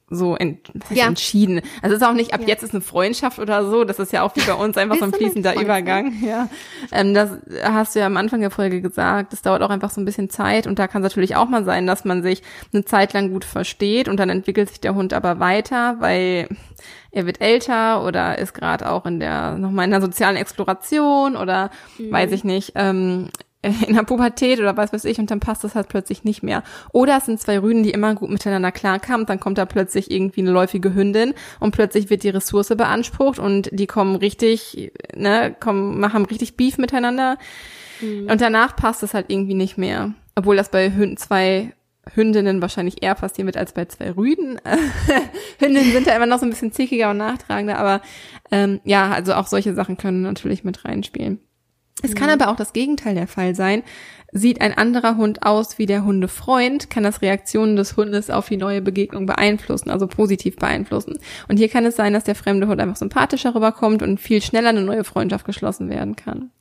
so 0.09 0.35
ent, 0.35 0.71
ja. 0.89 1.07
entschieden. 1.07 1.61
Also 1.81 1.95
es 1.95 2.01
ist 2.01 2.07
auch 2.07 2.13
nicht, 2.13 2.33
ab 2.33 2.41
ja. 2.41 2.47
jetzt 2.47 2.63
ist 2.63 2.73
eine 2.73 2.81
Freundschaft 2.81 3.39
oder 3.39 3.69
so. 3.69 3.83
Das 3.83 3.99
ist 3.99 4.11
ja 4.11 4.23
auch 4.23 4.35
wie 4.35 4.41
bei 4.41 4.53
uns 4.53 4.77
einfach 4.77 4.97
so 4.97 5.05
ein 5.05 5.13
fließender 5.13 5.59
Übergang. 5.61 6.13
Ja. 6.21 6.49
Ähm, 6.91 7.13
das 7.13 7.31
hast 7.63 7.95
du 7.95 7.99
ja 7.99 8.05
am 8.05 8.17
Anfang 8.17 8.41
der 8.41 8.51
Folge 8.51 8.81
gesagt. 8.81 9.33
Das 9.33 9.41
dauert 9.41 9.61
auch 9.61 9.69
einfach 9.69 9.89
so 9.89 10.01
ein 10.01 10.05
bisschen 10.05 10.29
Zeit 10.29 10.67
und 10.67 10.79
da 10.79 10.87
kann 10.87 11.01
es 11.03 11.11
natürlich 11.11 11.35
auch 11.35 11.47
mal 11.47 11.63
sein, 11.63 11.87
dass 11.87 12.05
man 12.05 12.23
sich 12.23 12.41
eine 12.73 12.85
Zeit 12.85 13.13
lang 13.13 13.31
gut 13.31 13.45
versteht 13.45 14.07
und 14.07 14.17
dann 14.17 14.29
entwickelt 14.29 14.69
sich 14.69 14.79
der 14.79 14.95
Hund 14.95 15.13
aber 15.13 15.39
weiter, 15.39 15.97
weil 15.99 16.47
er 17.11 17.25
wird 17.25 17.41
älter 17.41 18.05
oder 18.05 18.37
ist 18.37 18.53
gerade 18.53 18.89
auch 18.89 19.05
in 19.05 19.19
der 19.19 19.57
nochmal 19.57 19.85
in 19.85 19.91
der 19.91 20.01
sozialen 20.01 20.35
Exploration 20.35 21.35
oder 21.35 21.71
mhm. 21.97 22.11
weiß 22.11 22.31
ich 22.31 22.43
nicht. 22.43 22.73
Ähm, 22.75 23.29
in 23.87 23.93
der 23.93 24.03
Pubertät 24.03 24.59
oder 24.59 24.77
was 24.77 24.93
weiß 24.93 25.03
ich 25.05 25.19
und 25.19 25.31
dann 25.31 25.41
passt 25.41 25.63
das 25.63 25.75
halt 25.75 25.89
plötzlich 25.89 26.23
nicht 26.23 26.43
mehr. 26.43 26.63
Oder 26.93 27.17
es 27.17 27.25
sind 27.25 27.41
zwei 27.41 27.59
Rüden, 27.59 27.83
die 27.83 27.91
immer 27.91 28.15
gut 28.15 28.29
miteinander 28.29 28.71
klarkamen, 28.71 29.25
dann 29.25 29.39
kommt 29.39 29.57
da 29.57 29.65
plötzlich 29.65 30.11
irgendwie 30.11 30.41
eine 30.41 30.51
läufige 30.51 30.93
Hündin 30.93 31.33
und 31.59 31.71
plötzlich 31.71 32.09
wird 32.09 32.23
die 32.23 32.29
Ressource 32.29 32.69
beansprucht 32.69 33.37
und 33.37 33.69
die 33.73 33.87
kommen 33.87 34.15
richtig, 34.15 34.93
ne, 35.13 35.53
kommen, 35.59 35.99
machen 35.99 36.25
richtig 36.25 36.55
Beef 36.55 36.77
miteinander. 36.77 37.37
Mhm. 37.99 38.29
Und 38.29 38.39
danach 38.39 38.77
passt 38.77 39.03
es 39.03 39.13
halt 39.13 39.25
irgendwie 39.27 39.55
nicht 39.55 39.77
mehr. 39.77 40.13
Obwohl 40.35 40.55
das 40.55 40.71
bei 40.71 40.93
Hünden, 40.93 41.17
zwei 41.17 41.73
Hündinnen 42.15 42.61
wahrscheinlich 42.61 43.03
eher 43.03 43.15
passieren 43.15 43.47
wird 43.47 43.57
als 43.57 43.73
bei 43.73 43.85
zwei 43.85 44.11
Rüden. 44.11 44.59
Hündinnen 45.59 45.91
sind 45.91 46.07
ja 46.07 46.15
immer 46.15 46.25
noch 46.25 46.39
so 46.39 46.45
ein 46.45 46.49
bisschen 46.49 46.71
zickiger 46.71 47.11
und 47.11 47.17
nachtragender, 47.17 47.77
aber 47.77 48.01
ähm, 48.51 48.79
ja, 48.85 49.11
also 49.11 49.33
auch 49.33 49.47
solche 49.47 49.73
Sachen 49.73 49.97
können 49.97 50.21
natürlich 50.21 50.63
mit 50.63 50.85
reinspielen. 50.85 51.39
Es 52.01 52.15
kann 52.15 52.27
mhm. 52.27 52.41
aber 52.41 52.51
auch 52.51 52.55
das 52.55 52.73
Gegenteil 52.73 53.15
der 53.15 53.27
Fall 53.27 53.55
sein. 53.55 53.83
Sieht 54.31 54.61
ein 54.61 54.77
anderer 54.77 55.17
Hund 55.17 55.43
aus 55.43 55.79
wie 55.79 55.87
der 55.87 56.05
Hundefreund, 56.05 56.89
kann 56.91 57.03
das 57.03 57.21
Reaktionen 57.23 57.75
des 57.75 57.97
Hundes 57.97 58.29
auf 58.29 58.47
die 58.47 58.57
neue 58.57 58.81
Begegnung 58.81 59.25
beeinflussen, 59.25 59.89
also 59.89 60.05
positiv 60.05 60.55
beeinflussen. 60.55 61.17
Und 61.47 61.57
hier 61.57 61.67
kann 61.67 61.85
es 61.85 61.95
sein, 61.95 62.13
dass 62.13 62.25
der 62.25 62.35
fremde 62.35 62.67
Hund 62.67 62.79
einfach 62.79 62.95
sympathischer 62.95 63.55
rüberkommt 63.55 64.03
und 64.03 64.19
viel 64.19 64.41
schneller 64.41 64.69
eine 64.69 64.83
neue 64.83 65.03
Freundschaft 65.03 65.45
geschlossen 65.45 65.89
werden 65.89 66.15
kann. 66.15 66.51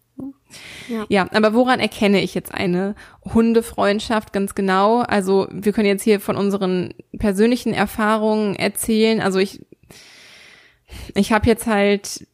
Ja. 0.88 1.05
ja, 1.09 1.29
aber 1.33 1.53
woran 1.53 1.79
erkenne 1.79 2.22
ich 2.22 2.35
jetzt 2.35 2.53
eine 2.55 2.94
Hundefreundschaft 3.22 4.33
ganz 4.33 4.55
genau? 4.55 5.01
Also 5.01 5.46
wir 5.51 5.72
können 5.72 5.87
jetzt 5.87 6.03
hier 6.03 6.20
von 6.20 6.37
unseren 6.37 6.94
persönlichen 7.18 7.74
Erfahrungen 7.74 8.57
erzählen. 8.57 9.20
Also 9.20 9.38
ich, 9.38 9.61
ich 11.14 11.33
habe 11.33 11.46
jetzt 11.46 11.66
halt 11.66 12.27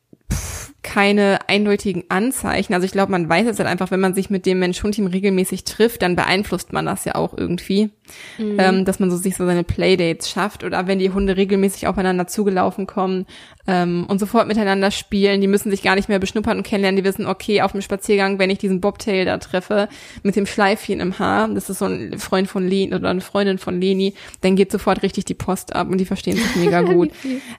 keine 0.84 1.38
eindeutigen 1.48 2.04
Anzeichen. 2.10 2.74
Also 2.74 2.84
ich 2.84 2.92
glaube, 2.92 3.10
man 3.10 3.28
weiß 3.28 3.48
es 3.48 3.58
halt 3.58 3.68
einfach, 3.68 3.90
wenn 3.90 3.98
man 4.00 4.14
sich 4.14 4.30
mit 4.30 4.46
dem 4.46 4.60
Mensch-Hund-Team 4.60 5.06
regelmäßig 5.06 5.64
trifft, 5.64 6.02
dann 6.02 6.14
beeinflusst 6.14 6.72
man 6.72 6.86
das 6.86 7.04
ja 7.06 7.16
auch 7.16 7.36
irgendwie, 7.36 7.90
mhm. 8.38 8.56
ähm, 8.58 8.84
dass 8.84 9.00
man 9.00 9.10
so 9.10 9.16
sich 9.16 9.34
so 9.34 9.46
seine 9.46 9.64
Playdates 9.64 10.30
schafft 10.30 10.62
oder 10.62 10.86
wenn 10.86 10.98
die 10.98 11.10
Hunde 11.10 11.36
regelmäßig 11.36 11.86
aufeinander 11.86 12.26
zugelaufen 12.26 12.86
kommen 12.86 13.26
ähm, 13.66 14.04
und 14.08 14.18
sofort 14.18 14.46
miteinander 14.46 14.90
spielen, 14.90 15.40
die 15.40 15.46
müssen 15.46 15.70
sich 15.70 15.82
gar 15.82 15.96
nicht 15.96 16.10
mehr 16.10 16.18
beschnuppern 16.18 16.58
und 16.58 16.66
kennenlernen, 16.66 17.02
die 17.02 17.08
wissen, 17.08 17.26
okay, 17.26 17.62
auf 17.62 17.72
dem 17.72 17.80
Spaziergang, 17.80 18.38
wenn 18.38 18.50
ich 18.50 18.58
diesen 18.58 18.82
Bobtail 18.82 19.24
da 19.24 19.38
treffe 19.38 19.88
mit 20.22 20.36
dem 20.36 20.44
Schleifchen 20.44 21.00
im 21.00 21.18
Haar, 21.18 21.48
das 21.48 21.70
ist 21.70 21.78
so 21.78 21.86
ein 21.86 22.18
Freund 22.18 22.46
von 22.46 22.68
Leni 22.68 22.94
oder 22.94 23.08
eine 23.08 23.22
Freundin 23.22 23.56
von 23.56 23.80
Leni, 23.80 24.12
dann 24.42 24.54
geht 24.54 24.70
sofort 24.70 25.02
richtig 25.02 25.24
die 25.24 25.34
Post 25.34 25.74
ab 25.74 25.88
und 25.88 25.96
die 25.96 26.04
verstehen 26.04 26.36
sich 26.36 26.56
mega 26.56 26.82
gut. 26.82 27.10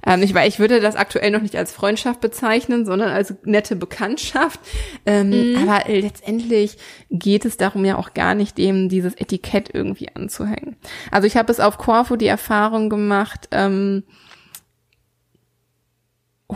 ähm, 0.05 0.21
ich, 0.21 0.35
weil 0.35 0.47
ich 0.47 0.59
würde 0.59 0.79
das 0.79 0.95
aktuell 0.95 1.31
noch 1.31 1.41
nicht 1.41 1.55
als 1.55 1.71
Freundschaft 1.71 2.21
bezeichnen, 2.21 2.85
sondern 2.85 3.14
als 3.15 3.33
nette 3.43 3.75
Bekanntschaft. 3.75 4.59
Ähm, 5.05 5.29
mhm. 5.29 5.67
Aber 5.67 5.89
letztendlich 5.91 6.77
geht 7.09 7.45
es 7.45 7.57
darum 7.57 7.85
ja 7.85 7.97
auch 7.97 8.13
gar 8.13 8.35
nicht, 8.35 8.57
dem 8.57 8.89
dieses 8.89 9.15
Etikett 9.15 9.69
irgendwie 9.73 10.09
anzuhängen. 10.13 10.75
Also 11.11 11.27
ich 11.27 11.37
habe 11.37 11.51
es 11.51 11.59
auf 11.59 11.77
Corfu 11.77 12.15
die 12.15 12.27
Erfahrung 12.27 12.89
gemacht, 12.89 13.47
ähm, 13.51 14.03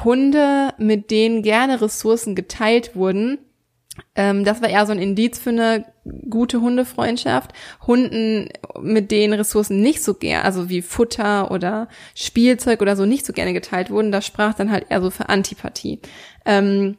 Hunde, 0.03 0.73
mit 0.77 1.09
denen 1.09 1.41
gerne 1.41 1.81
Ressourcen 1.81 2.35
geteilt 2.35 2.95
wurden, 2.95 3.39
ähm, 4.15 4.45
das 4.45 4.61
war 4.61 4.69
eher 4.69 4.85
so 4.85 4.91
ein 4.91 4.99
Indiz 4.99 5.39
für 5.39 5.49
eine 5.49 5.85
gute 6.29 6.61
Hundefreundschaft. 6.61 7.51
Hunden, 7.85 8.49
mit 8.81 9.11
denen 9.11 9.33
Ressourcen 9.33 9.81
nicht 9.81 10.03
so 10.03 10.13
gern, 10.13 10.45
also 10.45 10.69
wie 10.69 10.81
Futter 10.81 11.51
oder 11.51 11.87
Spielzeug 12.15 12.81
oder 12.81 12.95
so 12.95 13.05
nicht 13.05 13.25
so 13.25 13.33
gerne 13.33 13.53
geteilt 13.53 13.89
wurden, 13.89 14.11
das 14.11 14.25
sprach 14.25 14.53
dann 14.53 14.71
halt 14.71 14.87
eher 14.89 15.01
so 15.01 15.09
für 15.09 15.29
Antipathie. 15.29 15.99
Ähm, 16.45 16.97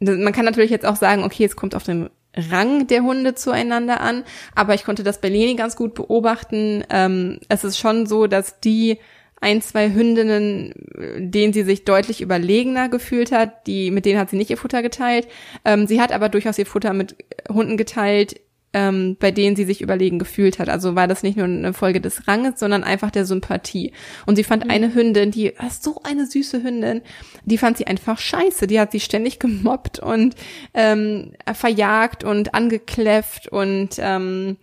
man 0.00 0.32
kann 0.32 0.44
natürlich 0.44 0.70
jetzt 0.70 0.86
auch 0.86 0.96
sagen, 0.96 1.22
okay, 1.22 1.44
es 1.44 1.56
kommt 1.56 1.74
auf 1.74 1.84
den 1.84 2.10
Rang 2.34 2.86
der 2.86 3.02
Hunde 3.02 3.34
zueinander 3.34 4.00
an, 4.00 4.24
aber 4.54 4.74
ich 4.74 4.84
konnte 4.84 5.02
das 5.02 5.20
bei 5.20 5.28
Leni 5.28 5.54
ganz 5.54 5.76
gut 5.76 5.94
beobachten. 5.94 6.82
Ähm, 6.90 7.40
es 7.48 7.62
ist 7.62 7.78
schon 7.78 8.06
so, 8.06 8.26
dass 8.26 8.58
die 8.60 8.98
ein, 9.42 9.60
zwei 9.60 9.92
Hündinnen, 9.92 10.72
denen 11.18 11.52
sie 11.52 11.64
sich 11.64 11.84
deutlich 11.84 12.20
überlegener 12.20 12.88
gefühlt 12.88 13.32
hat. 13.32 13.66
Die, 13.66 13.90
mit 13.90 14.06
denen 14.06 14.18
hat 14.18 14.30
sie 14.30 14.36
nicht 14.36 14.50
ihr 14.50 14.56
Futter 14.56 14.82
geteilt. 14.82 15.26
Ähm, 15.64 15.86
sie 15.86 16.00
hat 16.00 16.12
aber 16.12 16.28
durchaus 16.28 16.58
ihr 16.58 16.66
Futter 16.66 16.92
mit 16.92 17.16
Hunden 17.48 17.76
geteilt, 17.76 18.40
ähm, 18.72 19.16
bei 19.18 19.30
denen 19.30 19.56
sie 19.56 19.64
sich 19.64 19.82
überlegen 19.82 20.18
gefühlt 20.18 20.58
hat. 20.58 20.68
Also 20.68 20.94
war 20.94 21.08
das 21.08 21.22
nicht 21.22 21.36
nur 21.36 21.46
eine 21.46 21.72
Folge 21.72 22.00
des 22.00 22.28
Ranges, 22.28 22.58
sondern 22.58 22.84
einfach 22.84 23.10
der 23.10 23.26
Sympathie. 23.26 23.92
Und 24.26 24.36
sie 24.36 24.44
fand 24.44 24.64
mhm. 24.64 24.70
eine 24.70 24.94
Hündin, 24.94 25.30
die 25.30 25.58
ah, 25.58 25.70
so 25.70 26.00
eine 26.04 26.26
süße 26.26 26.62
Hündin, 26.62 27.02
die 27.44 27.58
fand 27.58 27.76
sie 27.76 27.86
einfach 27.86 28.18
scheiße. 28.18 28.66
Die 28.66 28.80
hat 28.80 28.92
sie 28.92 29.00
ständig 29.00 29.38
gemobbt 29.38 29.98
und 29.98 30.36
ähm, 30.74 31.32
verjagt 31.52 32.24
und 32.24 32.54
angekläfft 32.54 33.48
und 33.48 33.96
ähm, 33.98 34.56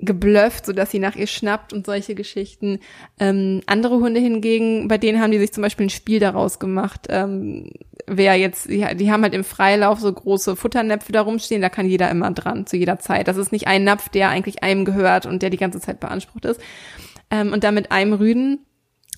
geblufft, 0.00 0.66
so 0.66 0.72
dass 0.72 0.90
sie 0.90 1.00
nach 1.00 1.16
ihr 1.16 1.26
schnappt 1.26 1.72
und 1.72 1.86
solche 1.86 2.14
Geschichten. 2.14 2.78
Ähm, 3.18 3.62
andere 3.66 3.96
Hunde 3.96 4.20
hingegen, 4.20 4.86
bei 4.88 4.98
denen 4.98 5.20
haben 5.20 5.32
die 5.32 5.38
sich 5.38 5.52
zum 5.52 5.62
Beispiel 5.62 5.86
ein 5.86 5.90
Spiel 5.90 6.20
daraus 6.20 6.58
gemacht. 6.58 7.06
Ähm, 7.08 7.70
wer 8.06 8.36
jetzt, 8.36 8.68
die, 8.68 8.86
die 8.96 9.10
haben 9.10 9.22
halt 9.22 9.34
im 9.34 9.44
Freilauf 9.44 9.98
so 9.98 10.12
große 10.12 10.54
Futternäpfe 10.54 11.10
da 11.10 11.22
rumstehen, 11.22 11.62
da 11.62 11.68
kann 11.68 11.86
jeder 11.86 12.10
immer 12.10 12.30
dran, 12.30 12.66
zu 12.66 12.76
jeder 12.76 12.98
Zeit. 13.00 13.26
Das 13.26 13.36
ist 13.36 13.50
nicht 13.50 13.66
ein 13.66 13.84
Napf, 13.84 14.08
der 14.08 14.28
eigentlich 14.28 14.62
einem 14.62 14.84
gehört 14.84 15.26
und 15.26 15.42
der 15.42 15.50
die 15.50 15.56
ganze 15.56 15.80
Zeit 15.80 15.98
beansprucht 15.98 16.44
ist. 16.44 16.60
Ähm, 17.30 17.52
und 17.52 17.64
da 17.64 17.72
mit 17.72 17.90
einem 17.90 18.12
Rüden 18.12 18.60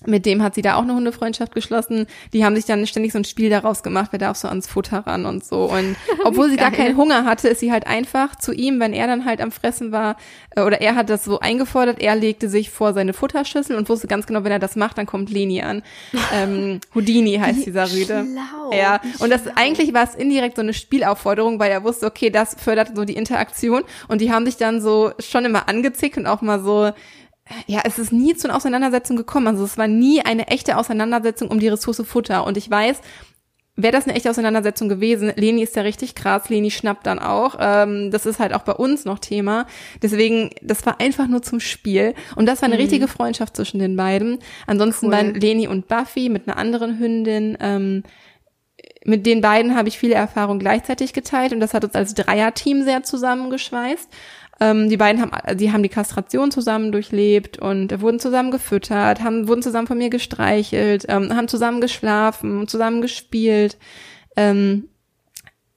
mit 0.05 0.25
dem 0.25 0.41
hat 0.41 0.55
sie 0.55 0.61
da 0.61 0.75
auch 0.75 0.81
eine 0.81 0.95
Hundefreundschaft 0.95 1.53
geschlossen. 1.53 2.07
Die 2.33 2.43
haben 2.43 2.55
sich 2.55 2.65
dann 2.65 2.85
ständig 2.87 3.13
so 3.13 3.19
ein 3.19 3.25
Spiel 3.25 3.49
daraus 3.49 3.83
gemacht, 3.83 4.09
wer 4.11 4.19
darf 4.19 4.37
so 4.37 4.47
ans 4.47 4.67
Futter 4.67 4.99
ran 5.05 5.25
und 5.25 5.43
so. 5.45 5.65
Und 5.65 5.95
obwohl 6.23 6.49
sie 6.49 6.57
gar 6.57 6.71
keinen 6.71 6.97
Hunger 6.97 7.25
hatte, 7.25 7.49
ist 7.49 7.59
sie 7.59 7.71
halt 7.71 7.87
einfach 7.87 8.35
zu 8.35 8.51
ihm, 8.53 8.79
wenn 8.79 8.93
er 8.93 9.07
dann 9.07 9.25
halt 9.25 9.41
am 9.41 9.51
Fressen 9.51 9.91
war, 9.91 10.17
äh, 10.55 10.61
oder 10.61 10.81
er 10.81 10.95
hat 10.95 11.09
das 11.09 11.23
so 11.23 11.39
eingefordert, 11.39 12.01
er 12.01 12.15
legte 12.15 12.49
sich 12.49 12.71
vor 12.71 12.93
seine 12.93 13.13
Futterschüssel 13.13 13.75
und 13.75 13.89
wusste 13.89 14.07
ganz 14.07 14.25
genau, 14.25 14.43
wenn 14.43 14.51
er 14.51 14.59
das 14.59 14.75
macht, 14.75 14.97
dann 14.97 15.05
kommt 15.05 15.29
Leni 15.29 15.61
an. 15.61 15.83
Ähm, 16.33 16.79
Houdini 16.95 17.37
heißt 17.37 17.65
dieser 17.65 17.91
Rüde. 17.91 18.25
Schlau, 18.25 18.71
ja, 18.71 19.01
und 19.19 19.31
das 19.31 19.41
eigentlich 19.55 19.93
war 19.93 20.03
es 20.03 20.15
indirekt 20.15 20.55
so 20.55 20.61
eine 20.61 20.73
Spielaufforderung, 20.73 21.59
weil 21.59 21.71
er 21.71 21.83
wusste, 21.83 22.05
okay, 22.05 22.29
das 22.29 22.55
fördert 22.55 22.95
so 22.95 23.03
die 23.03 23.15
Interaktion. 23.15 23.83
Und 24.07 24.21
die 24.21 24.31
haben 24.31 24.45
sich 24.45 24.55
dann 24.55 24.81
so 24.81 25.11
schon 25.19 25.43
immer 25.43 25.67
angezickt 25.67 26.17
und 26.17 26.27
auch 26.27 26.41
mal 26.41 26.61
so 26.61 26.91
ja, 27.67 27.81
es 27.83 27.99
ist 27.99 28.11
nie 28.11 28.35
zu 28.35 28.47
einer 28.47 28.57
Auseinandersetzung 28.57 29.17
gekommen. 29.17 29.47
Also 29.47 29.63
es 29.63 29.77
war 29.77 29.87
nie 29.87 30.21
eine 30.21 30.47
echte 30.47 30.77
Auseinandersetzung 30.77 31.49
um 31.49 31.59
die 31.59 31.67
Ressource 31.67 32.01
Futter. 32.05 32.45
Und 32.45 32.57
ich 32.57 32.69
weiß, 32.69 33.01
wäre 33.75 33.93
das 33.93 34.05
eine 34.05 34.15
echte 34.15 34.29
Auseinandersetzung 34.29 34.89
gewesen, 34.89 35.31
Leni 35.35 35.63
ist 35.63 35.75
ja 35.75 35.81
richtig 35.81 36.15
krass, 36.15 36.49
Leni 36.49 36.71
schnappt 36.71 37.05
dann 37.05 37.19
auch. 37.19 37.55
Ähm, 37.59 38.11
das 38.11 38.25
ist 38.25 38.39
halt 38.39 38.53
auch 38.53 38.63
bei 38.63 38.73
uns 38.73 39.05
noch 39.05 39.19
Thema. 39.19 39.65
Deswegen, 40.01 40.51
das 40.61 40.85
war 40.85 40.99
einfach 40.99 41.27
nur 41.27 41.41
zum 41.41 41.59
Spiel. 41.59 42.13
Und 42.35 42.45
das 42.47 42.61
war 42.61 42.67
eine 42.67 42.75
mhm. 42.75 42.81
richtige 42.81 43.07
Freundschaft 43.07 43.55
zwischen 43.55 43.79
den 43.79 43.95
beiden. 43.95 44.39
Ansonsten 44.67 45.07
cool. 45.07 45.11
waren 45.13 45.33
Leni 45.35 45.67
und 45.67 45.87
Buffy 45.87 46.29
mit 46.29 46.47
einer 46.47 46.57
anderen 46.57 46.99
Hündin. 46.99 47.57
Ähm, 47.59 48.03
mit 49.03 49.25
den 49.25 49.41
beiden 49.41 49.75
habe 49.75 49.87
ich 49.87 49.97
viele 49.97 50.13
Erfahrungen 50.13 50.59
gleichzeitig 50.59 51.13
geteilt 51.13 51.53
und 51.53 51.59
das 51.59 51.73
hat 51.73 51.83
uns 51.83 51.95
als 51.95 52.13
Dreierteam 52.13 52.83
sehr 52.83 53.01
zusammengeschweißt. 53.03 54.09
Ähm, 54.61 54.89
die 54.89 54.97
beiden 54.97 55.19
haben, 55.19 55.57
die 55.57 55.71
haben 55.71 55.81
die 55.81 55.89
Kastration 55.89 56.51
zusammen 56.51 56.91
durchlebt 56.91 57.57
und 57.57 57.99
wurden 57.99 58.19
zusammen 58.19 58.51
gefüttert, 58.51 59.23
haben, 59.23 59.47
wurden 59.47 59.63
zusammen 59.63 59.87
von 59.87 59.97
mir 59.97 60.11
gestreichelt, 60.11 61.05
ähm, 61.09 61.35
haben 61.35 61.47
zusammen 61.47 61.81
geschlafen, 61.81 62.67
zusammen 62.67 63.01
gespielt. 63.01 63.79
Ähm, 64.37 64.87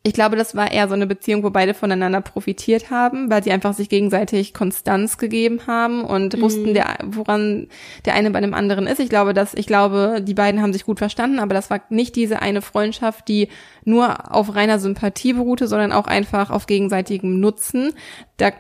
ich 0.06 0.12
glaube, 0.12 0.36
das 0.36 0.54
war 0.54 0.70
eher 0.70 0.86
so 0.86 0.92
eine 0.92 1.06
Beziehung, 1.06 1.42
wo 1.44 1.48
beide 1.48 1.72
voneinander 1.72 2.20
profitiert 2.20 2.90
haben, 2.90 3.30
weil 3.30 3.42
sie 3.42 3.52
einfach 3.52 3.72
sich 3.72 3.88
gegenseitig 3.88 4.52
Konstanz 4.52 5.16
gegeben 5.16 5.60
haben 5.66 6.04
und 6.04 6.36
mhm. 6.36 6.42
wussten, 6.42 6.74
der, 6.74 6.98
woran 7.06 7.68
der 8.04 8.12
eine 8.12 8.30
bei 8.30 8.42
dem 8.42 8.52
anderen 8.52 8.86
ist. 8.86 9.00
Ich 9.00 9.08
glaube, 9.08 9.32
dass, 9.32 9.54
ich 9.54 9.66
glaube, 9.66 10.20
die 10.22 10.34
beiden 10.34 10.60
haben 10.60 10.74
sich 10.74 10.84
gut 10.84 10.98
verstanden, 10.98 11.38
aber 11.38 11.54
das 11.54 11.70
war 11.70 11.80
nicht 11.88 12.16
diese 12.16 12.42
eine 12.42 12.60
Freundschaft, 12.60 13.28
die 13.28 13.48
nur 13.86 14.34
auf 14.34 14.54
reiner 14.54 14.78
Sympathie 14.78 15.32
beruhte, 15.32 15.68
sondern 15.68 15.92
auch 15.92 16.06
einfach 16.06 16.50
auf 16.50 16.66
gegenseitigem 16.66 17.40
Nutzen. 17.40 17.94
Da 18.36 18.52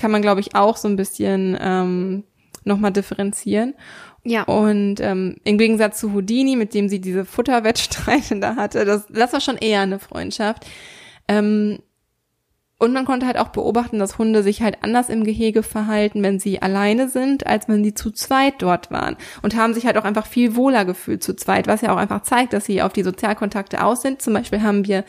kann 0.00 0.10
man, 0.10 0.22
glaube 0.22 0.40
ich, 0.40 0.56
auch 0.56 0.76
so 0.76 0.88
ein 0.88 0.96
bisschen 0.96 1.56
ähm, 1.60 2.24
nochmal 2.64 2.92
differenzieren. 2.92 3.74
Ja. 4.24 4.42
Und 4.44 5.00
ähm, 5.00 5.36
im 5.44 5.58
Gegensatz 5.58 6.00
zu 6.00 6.12
Houdini, 6.12 6.56
mit 6.56 6.74
dem 6.74 6.88
sie 6.88 7.00
diese 7.00 7.24
Futterwettstreite 7.24 8.40
da 8.40 8.56
hatte, 8.56 8.84
das, 8.84 9.06
das 9.08 9.32
war 9.32 9.40
schon 9.40 9.56
eher 9.56 9.80
eine 9.80 9.98
Freundschaft. 9.98 10.66
Ähm, 11.28 11.78
und 12.78 12.94
man 12.94 13.04
konnte 13.04 13.26
halt 13.26 13.36
auch 13.36 13.48
beobachten, 13.48 13.98
dass 13.98 14.16
Hunde 14.16 14.42
sich 14.42 14.62
halt 14.62 14.78
anders 14.82 15.10
im 15.10 15.22
Gehege 15.24 15.62
verhalten, 15.62 16.22
wenn 16.22 16.38
sie 16.38 16.62
alleine 16.62 17.10
sind, 17.10 17.46
als 17.46 17.68
wenn 17.68 17.84
sie 17.84 17.92
zu 17.92 18.10
zweit 18.10 18.54
dort 18.58 18.90
waren. 18.90 19.18
Und 19.42 19.54
haben 19.54 19.74
sich 19.74 19.84
halt 19.84 19.98
auch 19.98 20.04
einfach 20.04 20.26
viel 20.26 20.56
wohler 20.56 20.86
gefühlt 20.86 21.22
zu 21.22 21.36
zweit, 21.36 21.66
was 21.66 21.82
ja 21.82 21.92
auch 21.92 21.98
einfach 21.98 22.22
zeigt, 22.22 22.54
dass 22.54 22.64
sie 22.64 22.80
auf 22.80 22.94
die 22.94 23.02
Sozialkontakte 23.02 23.84
aus 23.84 24.00
sind. 24.00 24.22
Zum 24.22 24.32
Beispiel 24.32 24.62
haben 24.62 24.86
wir 24.86 25.04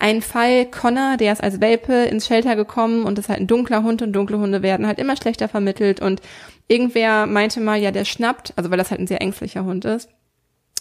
ein 0.00 0.22
Fall, 0.22 0.66
Connor, 0.66 1.16
der 1.18 1.32
ist 1.32 1.42
als 1.42 1.60
Welpe 1.60 1.92
ins 1.92 2.26
Shelter 2.26 2.56
gekommen 2.56 3.04
und 3.04 3.18
ist 3.18 3.28
halt 3.28 3.40
ein 3.40 3.46
dunkler 3.46 3.82
Hund 3.82 4.02
und 4.02 4.12
dunkle 4.12 4.38
Hunde 4.38 4.62
werden 4.62 4.86
halt 4.86 4.98
immer 4.98 5.16
schlechter 5.16 5.48
vermittelt 5.48 6.00
und 6.00 6.20
irgendwer 6.68 7.26
meinte 7.26 7.60
mal, 7.60 7.80
ja, 7.80 7.90
der 7.90 8.04
schnappt, 8.04 8.54
also 8.56 8.70
weil 8.70 8.78
das 8.78 8.90
halt 8.90 9.00
ein 9.00 9.06
sehr 9.06 9.20
ängstlicher 9.20 9.64
Hund 9.64 9.84
ist. 9.84 10.08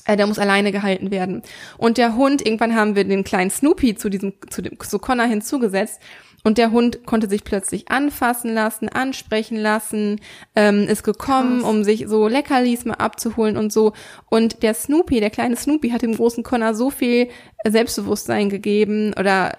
Äh, 0.06 0.18
der 0.18 0.26
muss 0.26 0.40
alleine 0.40 0.72
gehalten 0.72 1.12
werden. 1.12 1.44
Und 1.78 1.98
der 1.98 2.16
Hund, 2.16 2.46
irgendwann 2.46 2.76
haben 2.76 2.96
wir 2.96 3.04
den 3.04 3.24
kleinen 3.24 3.52
Snoopy 3.52 3.96
zu 3.96 4.10
diesem, 4.10 4.34
zu 4.50 4.62
dem, 4.62 4.80
zu 4.80 5.00
Connor 5.00 5.28
hinzugesetzt 5.28 6.02
und 6.44 6.58
der 6.58 6.72
Hund 6.72 7.06
konnte 7.06 7.30
sich 7.30 7.44
plötzlich 7.44 7.90
anfassen 7.90 8.54
lassen, 8.54 8.90
ansprechen 8.90 9.58
lassen, 9.58 10.20
ähm, 10.56 10.84
ist 10.88 11.04
gekommen, 11.04 11.62
Krass. 11.62 11.70
um 11.70 11.84
sich 11.84 12.06
so 12.08 12.28
Leckerlis 12.28 12.86
mal 12.86 12.96
abzuholen 12.96 13.58
und 13.58 13.74
so. 13.74 13.94
Und 14.30 14.64
der 14.64 14.74
Snoopy, 14.74 15.20
der 15.20 15.30
kleine 15.30 15.56
Snoopy, 15.56 15.90
hat 15.90 16.02
dem 16.02 16.16
großen 16.16 16.44
Connor 16.44 16.74
so 16.74 16.90
viel 16.90 17.30
Selbstbewusstsein 17.66 18.50
gegeben 18.50 19.14
oder 19.20 19.56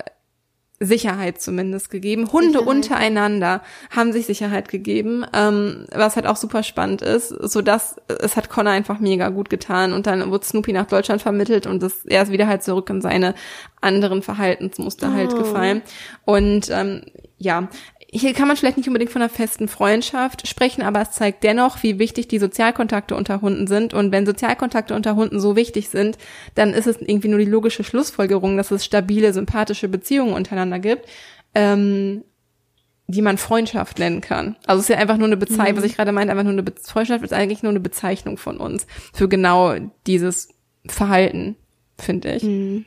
Sicherheit 0.81 1.41
zumindest 1.41 1.91
gegeben. 1.91 2.33
Hunde 2.33 2.61
Sicherheit. 2.61 2.69
untereinander 2.69 3.63
haben 3.91 4.13
sich 4.13 4.25
Sicherheit 4.25 4.69
gegeben, 4.69 5.27
ähm, 5.35 5.87
was 5.95 6.17
halt 6.17 6.27
auch 6.27 6.37
super 6.37 6.63
spannend 6.63 7.03
ist, 7.03 7.29
so 7.29 7.61
dass 7.61 7.97
es 8.09 8.37
hat 8.37 8.49
Connor 8.49 8.73
einfach 8.73 8.99
mega 8.99 9.29
gut 9.29 9.51
getan 9.51 9.93
und 9.93 10.07
dann 10.07 10.31
wurde 10.31 10.47
Snoopy 10.47 10.73
nach 10.73 10.87
Deutschland 10.87 11.21
vermittelt 11.21 11.67
und 11.67 11.83
das, 11.83 12.07
er 12.07 12.23
ist 12.23 12.33
wieder 12.33 12.47
halt 12.47 12.63
zurück 12.63 12.89
in 12.89 13.03
seine 13.03 13.35
anderen 13.83 14.23
Verhaltensmuster 14.23 15.13
halt 15.13 15.33
oh. 15.33 15.37
halt 15.37 15.45
gefallen. 15.45 15.83
Und 16.25 16.71
ähm, 16.71 17.03
ja, 17.37 17.69
hier 18.13 18.35
kann 18.35 18.49
man 18.49 18.57
vielleicht 18.57 18.77
nicht 18.77 18.89
unbedingt 18.89 19.13
von 19.13 19.23
einer 19.23 19.29
festen 19.29 19.69
Freundschaft 19.69 20.49
sprechen, 20.49 20.83
aber 20.83 21.01
es 21.01 21.13
zeigt 21.13 21.45
dennoch, 21.45 21.83
wie 21.83 21.99
wichtig 22.01 22.27
die 22.27 22.41
Sozialkontakte 22.41 23.15
unter 23.15 23.41
Hunden 23.41 23.69
sind. 23.69 23.95
Und 23.95 24.11
wenn 24.11 24.27
Sozialkontakte 24.27 24.95
unter 24.95 25.15
Hunden 25.15 25.39
so 25.39 25.55
wichtig 25.55 25.91
sind, 25.91 26.19
dann 26.57 26.75
ist 26.75 26.89
es 26.89 27.01
irgendwie 27.01 27.29
nur 27.29 27.39
die 27.39 27.45
logische 27.45 27.85
Schlussfolgerung, 27.85 28.57
dass 28.57 28.73
es 28.73 28.85
stabile, 28.85 29.33
sympathische 29.33 29.89
Beziehungen 29.89 30.35
untereinander 30.35 30.81
gibt. 30.81 31.07
Ähm, 31.55 32.25
die 33.07 33.23
man 33.23 33.39
Freundschaft 33.39 33.99
nennen 33.99 34.21
kann. 34.21 34.55
Also 34.67 34.79
es 34.79 34.85
ist 34.85 34.95
ja 34.95 35.01
einfach 35.01 35.17
nur 35.17 35.27
eine 35.27 35.37
Bezeichnung, 35.37 35.73
mhm. 35.73 35.77
was 35.79 35.85
ich 35.85 35.97
gerade 35.97 36.13
meinte, 36.13 36.31
einfach 36.31 36.45
nur 36.45 36.53
eine 36.53 36.63
Be 36.63 36.73
Freundschaft 36.81 37.25
ist 37.25 37.33
eigentlich 37.33 37.65
nur 37.65 37.71
eine 37.71 37.81
Bezeichnung 37.81 38.37
von 38.37 38.59
uns 38.59 38.87
für 39.13 39.29
genau 39.29 39.75
dieses 40.07 40.51
Verhalten, 40.87 41.57
finde 41.99 42.37
ich. 42.37 42.45
Mhm. 42.45 42.85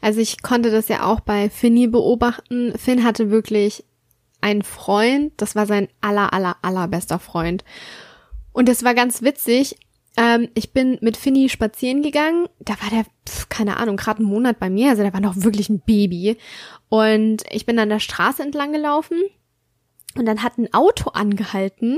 Also 0.00 0.20
ich 0.20 0.42
konnte 0.42 0.70
das 0.70 0.86
ja 0.86 1.04
auch 1.04 1.18
bei 1.18 1.50
Finny 1.50 1.88
beobachten. 1.88 2.74
Finn 2.78 3.02
hatte 3.02 3.30
wirklich 3.30 3.84
ein 4.44 4.60
Freund, 4.60 5.32
das 5.38 5.56
war 5.56 5.64
sein 5.64 5.88
aller, 6.02 6.34
aller, 6.34 6.58
allerbester 6.60 7.18
Freund. 7.18 7.64
Und 8.52 8.68
das 8.68 8.84
war 8.84 8.94
ganz 8.94 9.22
witzig. 9.22 9.78
Ähm, 10.18 10.50
ich 10.52 10.74
bin 10.74 10.98
mit 11.00 11.16
Finny 11.16 11.48
spazieren 11.48 12.02
gegangen. 12.02 12.46
Da 12.58 12.74
war 12.82 12.90
der, 12.90 13.06
pf, 13.26 13.48
keine 13.48 13.78
Ahnung, 13.78 13.96
gerade 13.96 14.18
einen 14.18 14.28
Monat 14.28 14.60
bei 14.60 14.68
mir. 14.68 14.90
Also 14.90 15.02
der 15.02 15.14
war 15.14 15.22
noch 15.22 15.34
wirklich 15.36 15.70
ein 15.70 15.80
Baby. 15.80 16.36
Und 16.90 17.42
ich 17.50 17.64
bin 17.64 17.78
an 17.78 17.88
der 17.88 18.00
Straße 18.00 18.42
entlang 18.42 18.72
gelaufen. 18.72 19.18
Und 20.14 20.26
dann 20.26 20.42
hat 20.42 20.58
ein 20.58 20.72
Auto 20.74 21.08
angehalten. 21.08 21.96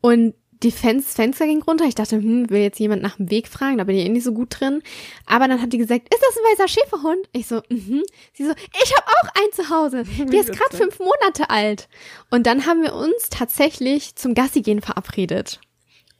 Und 0.00 0.34
die 0.62 0.70
Fenster, 0.72 1.22
Fenster 1.22 1.46
ging 1.46 1.62
runter. 1.62 1.84
Ich 1.84 1.94
dachte, 1.94 2.16
hm, 2.16 2.50
will 2.50 2.60
jetzt 2.60 2.80
jemand 2.80 3.02
nach 3.02 3.16
dem 3.16 3.30
Weg 3.30 3.48
fragen, 3.48 3.78
da 3.78 3.84
bin 3.84 3.96
ich 3.96 4.04
eh 4.04 4.08
nicht 4.08 4.24
so 4.24 4.32
gut 4.32 4.58
drin. 4.58 4.82
Aber 5.26 5.46
dann 5.46 5.62
hat 5.62 5.72
die 5.72 5.78
gesagt, 5.78 6.12
ist 6.12 6.22
das 6.22 6.36
ein 6.36 6.52
weißer 6.52 6.68
Schäferhund? 6.68 7.28
Ich 7.32 7.46
so, 7.46 7.62
mhm. 7.68 8.02
Sie 8.32 8.44
so, 8.44 8.52
ich 8.52 8.94
habe 8.96 9.06
auch 9.06 9.40
einen 9.40 9.52
zu 9.52 9.70
Hause. 9.70 10.04
Der 10.32 10.40
ist 10.40 10.52
gerade 10.52 10.76
fünf 10.76 10.98
Monate 10.98 11.50
alt. 11.50 11.88
Und 12.30 12.46
dann 12.46 12.66
haben 12.66 12.82
wir 12.82 12.94
uns 12.94 13.28
tatsächlich 13.30 14.16
zum 14.16 14.34
Gassi 14.34 14.62
gehen 14.62 14.80
verabredet. 14.80 15.60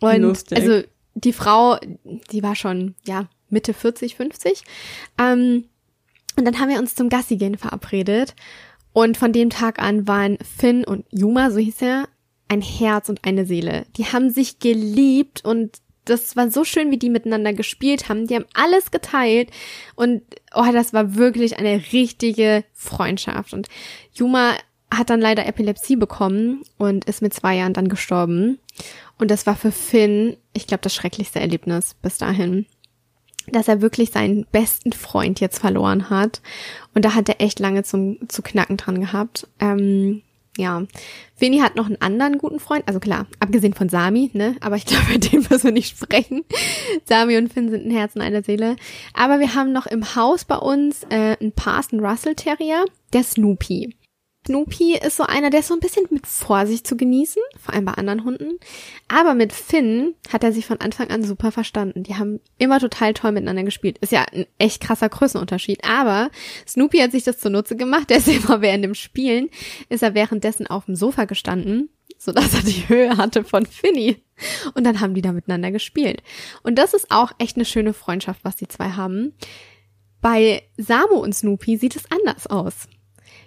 Und 0.01 0.22
Lustig. 0.22 0.59
also 0.59 0.83
die 1.14 1.33
Frau, 1.33 1.79
die 2.31 2.42
war 2.42 2.55
schon, 2.55 2.94
ja, 3.05 3.29
Mitte 3.51 3.74
40, 3.74 4.14
50. 4.14 4.62
Ähm, 5.18 5.64
und 6.37 6.44
dann 6.44 6.61
haben 6.61 6.68
wir 6.68 6.79
uns 6.79 6.94
zum 6.94 7.09
Gassi 7.09 7.37
gehen 7.37 7.59
verabredet. 7.59 8.37
Und 8.92 9.16
von 9.16 9.33
dem 9.33 9.51
Tag 9.51 9.81
an 9.81 10.07
waren 10.07 10.38
Finn 10.38 10.85
und 10.85 11.05
Juma, 11.11 11.51
so 11.51 11.59
hieß 11.59 11.83
er, 11.83 12.09
ein 12.48 12.62
Herz 12.62 13.08
und 13.08 13.24
eine 13.24 13.44
Seele. 13.44 13.87
Die 13.96 14.06
haben 14.06 14.30
sich 14.30 14.58
geliebt 14.58 15.44
und 15.44 15.78
das 16.04 16.37
war 16.37 16.50
so 16.50 16.64
schön, 16.64 16.90
wie 16.90 16.96
die 16.96 17.11
miteinander 17.11 17.52
gespielt 17.52 18.08
haben. 18.08 18.26
Die 18.26 18.34
haben 18.34 18.46
alles 18.54 18.90
geteilt 18.90 19.50
und 19.94 20.22
oh, 20.54 20.64
das 20.72 20.92
war 20.92 21.16
wirklich 21.16 21.58
eine 21.58 21.82
richtige 21.92 22.64
Freundschaft. 22.72 23.52
Und 23.52 23.68
Juma 24.14 24.54
hat 24.90 25.11
dann 25.11 25.20
leider 25.20 25.46
Epilepsie 25.46 25.96
bekommen 25.96 26.62
und 26.78 27.04
ist 27.04 27.22
mit 27.22 27.34
zwei 27.34 27.56
Jahren 27.56 27.74
dann 27.74 27.88
gestorben. 27.88 28.58
Und 29.18 29.30
das 29.30 29.46
war 29.46 29.56
für 29.56 29.72
Finn, 29.72 30.37
ich 30.54 30.66
glaube, 30.66 30.82
das 30.82 30.94
schrecklichste 30.94 31.40
Erlebnis 31.40 31.94
bis 32.00 32.18
dahin. 32.18 32.66
Dass 33.46 33.68
er 33.68 33.80
wirklich 33.80 34.11
seinen 34.11 34.46
besten 34.50 34.92
Freund 34.92 35.40
jetzt 35.40 35.58
verloren 35.58 36.11
hat. 36.11 36.42
Und 36.94 37.04
da 37.04 37.14
hat 37.14 37.28
er 37.28 37.40
echt 37.40 37.61
lange 37.61 37.82
zum, 37.82 38.18
zu 38.28 38.42
knacken 38.42 38.76
dran 38.76 39.00
gehabt. 39.00 39.46
Ähm, 39.58 40.22
ja. 40.59 40.83
Fini 41.37 41.59
hat 41.61 41.77
noch 41.77 41.87
einen 41.87 42.01
anderen 42.01 42.37
guten 42.37 42.59
Freund, 42.59 42.83
also 42.87 42.99
klar, 42.99 43.27
abgesehen 43.38 43.73
von 43.73 43.88
Sami, 43.88 44.31
ne, 44.33 44.57
aber 44.61 44.75
ich 44.77 44.87
glaube, 44.87 45.05
bei 45.09 45.16
dem 45.18 45.47
müssen 45.49 45.64
wir 45.64 45.73
nicht 45.73 45.97
sprechen. 45.97 46.44
Sami 47.05 47.37
und 47.38 47.53
Finn 47.53 47.71
sind 47.71 47.87
ein 47.87 47.92
Herz 47.92 48.16
und 48.16 48.23
eine 48.23 48.42
Seele. 48.42 48.77
Aber 49.14 49.38
wir 49.38 49.55
haben 49.55 49.73
noch 49.73 49.87
im 49.87 50.16
Haus 50.16 50.44
bei 50.44 50.57
uns 50.57 51.05
äh, 51.11 51.37
einen 51.40 51.53
Parson 51.53 52.05
Russell 52.05 52.35
Terrier, 52.35 52.85
der 53.12 53.23
Snoopy. 53.23 53.94
Snoopy 54.48 54.96
ist 54.96 55.18
so 55.18 55.24
einer, 55.24 55.50
der 55.50 55.61
ist 55.61 55.68
so 55.68 55.74
ein 55.74 55.80
bisschen 55.80 56.06
mit 56.08 56.26
Vorsicht 56.26 56.87
zu 56.87 56.96
genießen, 56.96 57.42
vor 57.61 57.74
allem 57.74 57.84
bei 57.84 57.92
anderen 57.92 58.24
Hunden. 58.24 58.58
Aber 59.06 59.34
mit 59.34 59.52
Finn 59.52 60.14
hat 60.32 60.42
er 60.42 60.52
sich 60.52 60.64
von 60.64 60.80
Anfang 60.80 61.11
an 61.11 61.22
super 61.22 61.52
verstanden. 61.52 62.02
Die 62.02 62.14
haben 62.14 62.40
immer 62.56 62.80
total 62.80 63.12
toll 63.12 63.32
miteinander 63.32 63.62
gespielt. 63.62 63.98
Ist 63.98 64.12
ja 64.12 64.24
ein 64.32 64.46
echt 64.56 64.80
krasser 64.80 65.11
Größenunterschied. 65.11 65.84
Aber 65.84 66.30
Snoopy 66.66 66.96
hat 66.96 67.12
sich 67.12 67.24
das 67.24 67.40
zunutze 67.40 67.76
gemacht. 67.76 68.08
Der 68.08 68.16
ist 68.16 68.28
immer 68.28 68.62
während 68.62 68.84
dem 68.84 68.94
Spielen, 68.94 69.50
ist 69.90 70.02
er 70.02 70.14
währenddessen 70.14 70.66
auf 70.66 70.87
dem 70.87 70.96
Sofa 70.96 71.26
gestanden, 71.26 71.90
sodass 72.16 72.54
er 72.54 72.62
die 72.62 72.88
Höhe 72.88 73.18
hatte 73.18 73.44
von 73.44 73.66
Finny. 73.66 74.16
Und 74.74 74.84
dann 74.84 75.00
haben 75.00 75.12
die 75.12 75.20
da 75.20 75.32
miteinander 75.32 75.72
gespielt. 75.72 76.22
Und 76.62 76.76
das 76.76 76.94
ist 76.94 77.11
auch 77.11 77.32
echt 77.37 77.56
eine 77.56 77.66
schöne 77.66 77.92
Freundschaft, 77.92 78.40
was 78.44 78.56
die 78.56 78.68
zwei 78.68 78.92
haben. 78.92 79.34
Bei 80.22 80.62
Samo 80.78 81.16
und 81.16 81.34
Snoopy 81.34 81.76
sieht 81.76 81.96
es 81.96 82.11
anders 82.11 82.46
aus. 82.46 82.88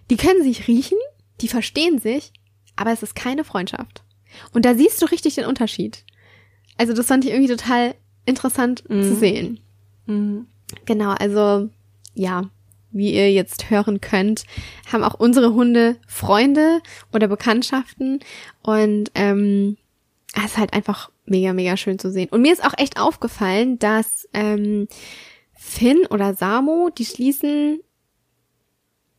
Die 0.09 0.17
können 0.17 0.43
sich 0.43 0.67
riechen, 0.67 0.97
die 1.41 1.47
verstehen 1.47 1.99
sich, 1.99 2.31
aber 2.75 2.91
es 2.91 3.03
ist 3.03 3.15
keine 3.15 3.43
Freundschaft. 3.43 4.03
Und 4.53 4.65
da 4.65 4.75
siehst 4.75 5.01
du 5.01 5.05
richtig 5.05 5.35
den 5.35 5.45
Unterschied. 5.45 6.03
Also 6.77 6.93
das 6.93 7.07
fand 7.07 7.25
ich 7.25 7.31
irgendwie 7.31 7.53
total 7.53 7.95
interessant 8.25 8.89
mhm. 8.89 9.03
zu 9.03 9.15
sehen. 9.15 9.59
Mhm. 10.05 10.47
Genau, 10.85 11.11
also 11.11 11.69
ja, 12.13 12.49
wie 12.91 13.13
ihr 13.13 13.31
jetzt 13.31 13.69
hören 13.69 14.01
könnt, 14.01 14.45
haben 14.91 15.03
auch 15.03 15.13
unsere 15.13 15.53
Hunde 15.53 15.97
Freunde 16.07 16.81
oder 17.13 17.27
Bekanntschaften 17.27 18.19
und 18.61 19.11
ähm, 19.15 19.77
es 20.33 20.51
ist 20.51 20.57
halt 20.57 20.73
einfach 20.73 21.11
mega, 21.25 21.53
mega 21.53 21.75
schön 21.77 21.99
zu 21.99 22.11
sehen. 22.11 22.29
Und 22.29 22.41
mir 22.41 22.53
ist 22.53 22.65
auch 22.65 22.77
echt 22.77 22.99
aufgefallen, 22.99 23.79
dass 23.79 24.27
ähm, 24.33 24.87
Finn 25.53 26.05
oder 26.09 26.33
Samo, 26.33 26.89
die 26.89 27.05
schließen 27.05 27.81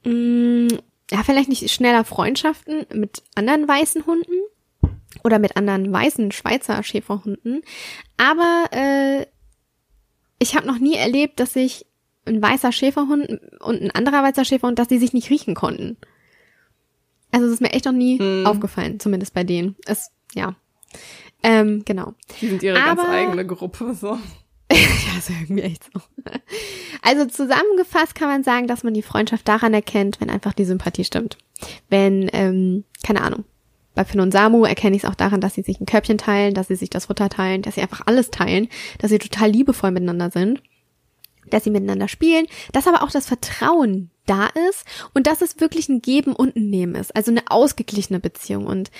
mh, 0.05 0.13
mm, 0.13 0.69
ja, 1.11 1.23
vielleicht 1.23 1.49
nicht 1.49 1.71
schneller 1.71 2.05
Freundschaften 2.05 2.87
mit 2.95 3.23
anderen 3.35 3.69
weißen 3.69 4.07
Hunden 4.07 4.41
oder 5.25 5.39
mit 5.39 5.57
anderen 5.57 5.93
weißen 5.93 6.33
Schweizer 6.33 6.83
Schäferhunden, 6.83 7.63
aber 8.17 8.65
äh, 8.73 9.27
ich 10.39 10.57
habe 10.57 10.67
noch 10.67 10.79
nie 10.79 10.97
erlebt, 10.97 11.39
dass 11.39 11.53
sich 11.53 11.87
ein 12.25 12.41
weißer 12.41 12.73
Schäferhund 12.73 13.41
und 13.61 13.83
ein 13.83 13.91
anderer 13.91 14.23
weißer 14.23 14.45
Schäferhund, 14.45 14.79
dass 14.79 14.89
die 14.89 14.99
sich 14.99 15.13
nicht 15.13 15.31
riechen 15.31 15.55
konnten. 15.55 15.97
Also 17.31 17.47
es 17.47 17.55
ist 17.55 17.61
mir 17.61 17.73
echt 17.73 17.87
noch 17.87 17.93
nie 17.93 18.19
hm. 18.19 18.47
aufgefallen, 18.47 19.01
zumindest 19.01 19.35
bei 19.35 19.45
denen. 19.45 19.77
Es, 19.87 20.11
ja. 20.35 20.55
Ähm, 21.43 21.83
genau. 21.85 22.15
Die 22.41 22.49
sind 22.49 22.63
ihre 22.63 22.81
Aber, 22.81 23.03
ganz 23.03 23.09
eigene 23.09 23.47
Gruppe, 23.47 23.95
so. 23.95 24.19
ja, 25.07 25.19
ist 25.19 25.31
irgendwie 25.31 25.63
echt 25.63 25.85
so. 25.85 26.01
Also 27.03 27.27
zusammengefasst 27.27 28.15
kann 28.15 28.29
man 28.29 28.45
sagen, 28.45 28.67
dass 28.67 28.85
man 28.85 28.95
die 28.95 29.03
Freundschaft 29.03 29.47
daran 29.47 29.75
erkennt, 29.75 30.21
wenn 30.21 30.31
einfach 30.31 30.53
die 30.53 30.65
Sympathie 30.65 31.05
stimmt. 31.05 31.37
Wenn, 31.89 32.29
ähm, 32.33 32.85
keine 33.05 33.23
Ahnung, 33.23 33.45
bei 33.95 34.05
Finn 34.05 34.21
und 34.21 34.33
Samu 34.33 34.65
erkenne 34.65 34.97
ich 34.97 35.05
es 35.05 35.09
auch 35.09 35.15
daran, 35.15 35.41
dass 35.41 35.55
sie 35.55 35.63
sich 35.63 35.81
ein 35.81 35.87
Körbchen 35.87 36.19
teilen, 36.19 36.55
dass 36.55 36.69
sie 36.69 36.77
sich 36.77 36.91
das 36.91 37.07
Futter 37.07 37.29
teilen, 37.29 37.63
dass 37.63 37.75
sie 37.75 37.83
einfach 37.83 38.03
alles 38.07 38.31
teilen, 38.31 38.69
dass 38.99 39.11
sie 39.11 39.19
total 39.19 39.51
liebevoll 39.51 39.91
miteinander 39.91 40.31
sind, 40.31 40.63
dass 41.51 41.65
sie 41.65 41.71
miteinander 41.71 42.09
spielen, 42.09 42.47
dass 42.73 42.87
aber 42.87 43.03
auch 43.03 43.11
das 43.11 43.27
Vertrauen 43.27 44.11
da 44.27 44.49
ist 44.71 44.85
und 45.15 45.27
dass 45.27 45.43
es 45.43 45.61
wirklich 45.61 45.89
ein 45.89 46.01
Geben 46.01 46.35
und 46.35 46.57
ein 46.57 46.71
Nehmen 46.71 46.95
ist, 46.95 47.15
also 47.15 47.31
eine 47.31 47.43
ausgeglichene 47.49 48.21
Beziehung 48.21 48.67
und 48.67 48.91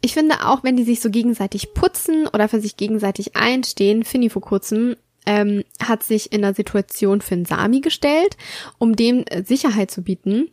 ich 0.00 0.14
finde 0.14 0.46
auch, 0.46 0.62
wenn 0.62 0.76
die 0.76 0.84
sich 0.84 1.00
so 1.00 1.10
gegenseitig 1.10 1.74
putzen 1.74 2.26
oder 2.28 2.48
für 2.48 2.60
sich 2.60 2.76
gegenseitig 2.76 3.36
einstehen, 3.36 4.04
Finny 4.04 4.30
vor 4.30 4.42
kurzem 4.42 4.96
ähm, 5.26 5.64
hat 5.82 6.02
sich 6.02 6.32
in 6.32 6.42
der 6.42 6.54
Situation 6.54 7.20
für 7.20 7.34
einen 7.34 7.44
Sami 7.44 7.80
gestellt, 7.80 8.36
um 8.78 8.96
dem 8.96 9.24
äh, 9.26 9.42
Sicherheit 9.42 9.90
zu 9.90 10.02
bieten, 10.02 10.48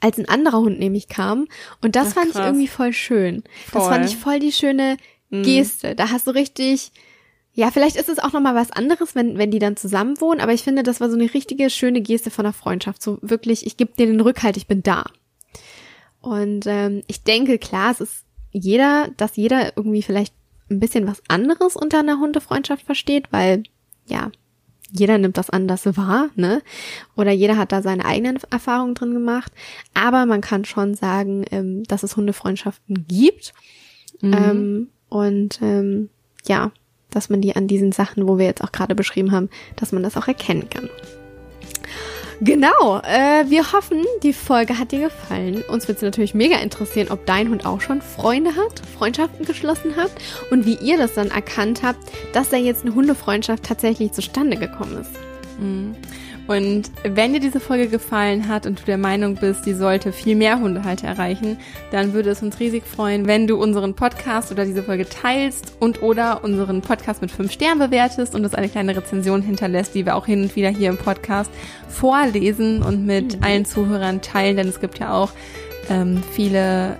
als 0.00 0.18
ein 0.18 0.28
anderer 0.28 0.58
Hund 0.58 0.78
nämlich 0.78 1.08
kam. 1.08 1.46
Und 1.82 1.96
das 1.96 2.08
Ach, 2.08 2.14
fand 2.14 2.32
krass. 2.32 2.40
ich 2.40 2.46
irgendwie 2.46 2.66
voll 2.66 2.92
schön. 2.92 3.44
Voll. 3.70 3.80
Das 3.80 3.88
fand 3.88 4.04
ich 4.06 4.16
voll 4.16 4.40
die 4.40 4.52
schöne 4.52 4.96
mhm. 5.30 5.42
Geste. 5.42 5.90
Mhm. 5.90 5.96
Da 5.96 6.10
hast 6.10 6.26
du 6.26 6.32
richtig, 6.32 6.90
ja, 7.52 7.70
vielleicht 7.70 7.96
ist 7.96 8.08
es 8.08 8.18
auch 8.18 8.32
nochmal 8.32 8.54
was 8.54 8.72
anderes, 8.72 9.14
wenn, 9.14 9.38
wenn 9.38 9.50
die 9.50 9.60
dann 9.60 9.76
zusammen 9.76 10.20
wohnen, 10.20 10.40
aber 10.40 10.52
ich 10.52 10.62
finde, 10.62 10.82
das 10.82 11.00
war 11.00 11.08
so 11.08 11.16
eine 11.16 11.32
richtige 11.32 11.70
schöne 11.70 12.00
Geste 12.00 12.30
von 12.30 12.44
der 12.44 12.54
Freundschaft. 12.54 13.02
So 13.02 13.18
wirklich, 13.20 13.66
ich 13.66 13.76
gebe 13.76 13.92
dir 13.96 14.06
den 14.06 14.20
Rückhalt, 14.20 14.56
ich 14.56 14.66
bin 14.66 14.82
da. 14.82 15.04
Und 16.20 16.66
ähm, 16.66 17.04
ich 17.06 17.22
denke, 17.22 17.58
klar, 17.58 17.92
es 17.92 18.00
ist 18.00 18.25
jeder, 18.56 19.08
dass 19.16 19.36
jeder 19.36 19.76
irgendwie 19.76 20.02
vielleicht 20.02 20.34
ein 20.70 20.80
bisschen 20.80 21.06
was 21.06 21.22
anderes 21.28 21.76
unter 21.76 22.00
einer 22.00 22.18
Hundefreundschaft 22.18 22.84
versteht, 22.84 23.30
weil 23.30 23.64
ja, 24.06 24.30
jeder 24.90 25.18
nimmt 25.18 25.36
das 25.36 25.50
anders 25.50 25.84
wahr, 25.96 26.30
ne? 26.36 26.62
Oder 27.16 27.32
jeder 27.32 27.56
hat 27.56 27.72
da 27.72 27.82
seine 27.82 28.04
eigenen 28.04 28.38
Erfahrungen 28.50 28.94
drin 28.94 29.12
gemacht. 29.12 29.52
Aber 29.94 30.26
man 30.26 30.40
kann 30.40 30.64
schon 30.64 30.94
sagen, 30.94 31.44
ähm, 31.50 31.84
dass 31.84 32.02
es 32.02 32.16
Hundefreundschaften 32.16 33.06
gibt. 33.08 33.52
Mhm. 34.20 34.32
Ähm, 34.32 34.88
und 35.08 35.60
ähm, 35.60 36.08
ja, 36.46 36.70
dass 37.10 37.28
man 37.28 37.40
die 37.40 37.56
an 37.56 37.66
diesen 37.66 37.92
Sachen, 37.92 38.28
wo 38.28 38.38
wir 38.38 38.46
jetzt 38.46 38.62
auch 38.62 38.72
gerade 38.72 38.94
beschrieben 38.94 39.32
haben, 39.32 39.50
dass 39.74 39.92
man 39.92 40.02
das 40.02 40.16
auch 40.16 40.28
erkennen 40.28 40.70
kann. 40.70 40.88
Genau, 42.40 42.98
äh, 42.98 43.48
wir 43.48 43.72
hoffen, 43.72 44.04
die 44.22 44.34
Folge 44.34 44.78
hat 44.78 44.92
dir 44.92 45.08
gefallen. 45.08 45.62
Uns 45.68 45.88
wird 45.88 45.96
es 45.96 46.02
natürlich 46.02 46.34
mega 46.34 46.58
interessieren, 46.58 47.08
ob 47.10 47.24
dein 47.24 47.48
Hund 47.48 47.64
auch 47.64 47.80
schon 47.80 48.02
Freunde 48.02 48.50
hat, 48.56 48.82
Freundschaften 48.98 49.46
geschlossen 49.46 49.96
hat 49.96 50.10
und 50.50 50.66
wie 50.66 50.74
ihr 50.74 50.98
das 50.98 51.14
dann 51.14 51.30
erkannt 51.30 51.82
habt, 51.82 52.00
dass 52.34 52.50
da 52.50 52.56
jetzt 52.58 52.84
eine 52.84 52.94
Hundefreundschaft 52.94 53.62
tatsächlich 53.62 54.12
zustande 54.12 54.58
gekommen 54.58 55.00
ist. 55.00 55.12
Mhm. 55.58 55.96
Und 56.46 56.90
wenn 57.02 57.32
dir 57.32 57.40
diese 57.40 57.60
Folge 57.60 57.88
gefallen 57.88 58.48
hat 58.48 58.66
und 58.66 58.80
du 58.80 58.84
der 58.84 58.98
Meinung 58.98 59.34
bist, 59.34 59.66
die 59.66 59.74
sollte 59.74 60.12
viel 60.12 60.36
mehr 60.36 60.60
Hundehalter 60.60 61.08
erreichen, 61.08 61.58
dann 61.90 62.12
würde 62.12 62.30
es 62.30 62.42
uns 62.42 62.60
riesig 62.60 62.84
freuen, 62.86 63.26
wenn 63.26 63.46
du 63.46 63.56
unseren 63.56 63.94
Podcast 63.94 64.52
oder 64.52 64.64
diese 64.64 64.82
Folge 64.82 65.08
teilst 65.08 65.74
und 65.80 66.02
oder 66.02 66.44
unseren 66.44 66.82
Podcast 66.82 67.20
mit 67.20 67.30
fünf 67.30 67.52
Sternen 67.52 67.80
bewertest 67.80 68.34
und 68.34 68.44
uns 68.44 68.54
eine 68.54 68.68
kleine 68.68 68.96
Rezension 68.96 69.42
hinterlässt, 69.42 69.94
die 69.94 70.06
wir 70.06 70.14
auch 70.14 70.26
hin 70.26 70.42
und 70.42 70.56
wieder 70.56 70.68
hier 70.68 70.90
im 70.90 70.98
Podcast 70.98 71.50
vorlesen 71.88 72.82
und 72.82 73.06
mit 73.06 73.38
mhm. 73.38 73.44
allen 73.44 73.64
Zuhörern 73.64 74.22
teilen, 74.22 74.56
denn 74.56 74.68
es 74.68 74.80
gibt 74.80 74.98
ja 74.98 75.12
auch 75.12 75.32
ähm, 75.90 76.22
viele 76.32 76.96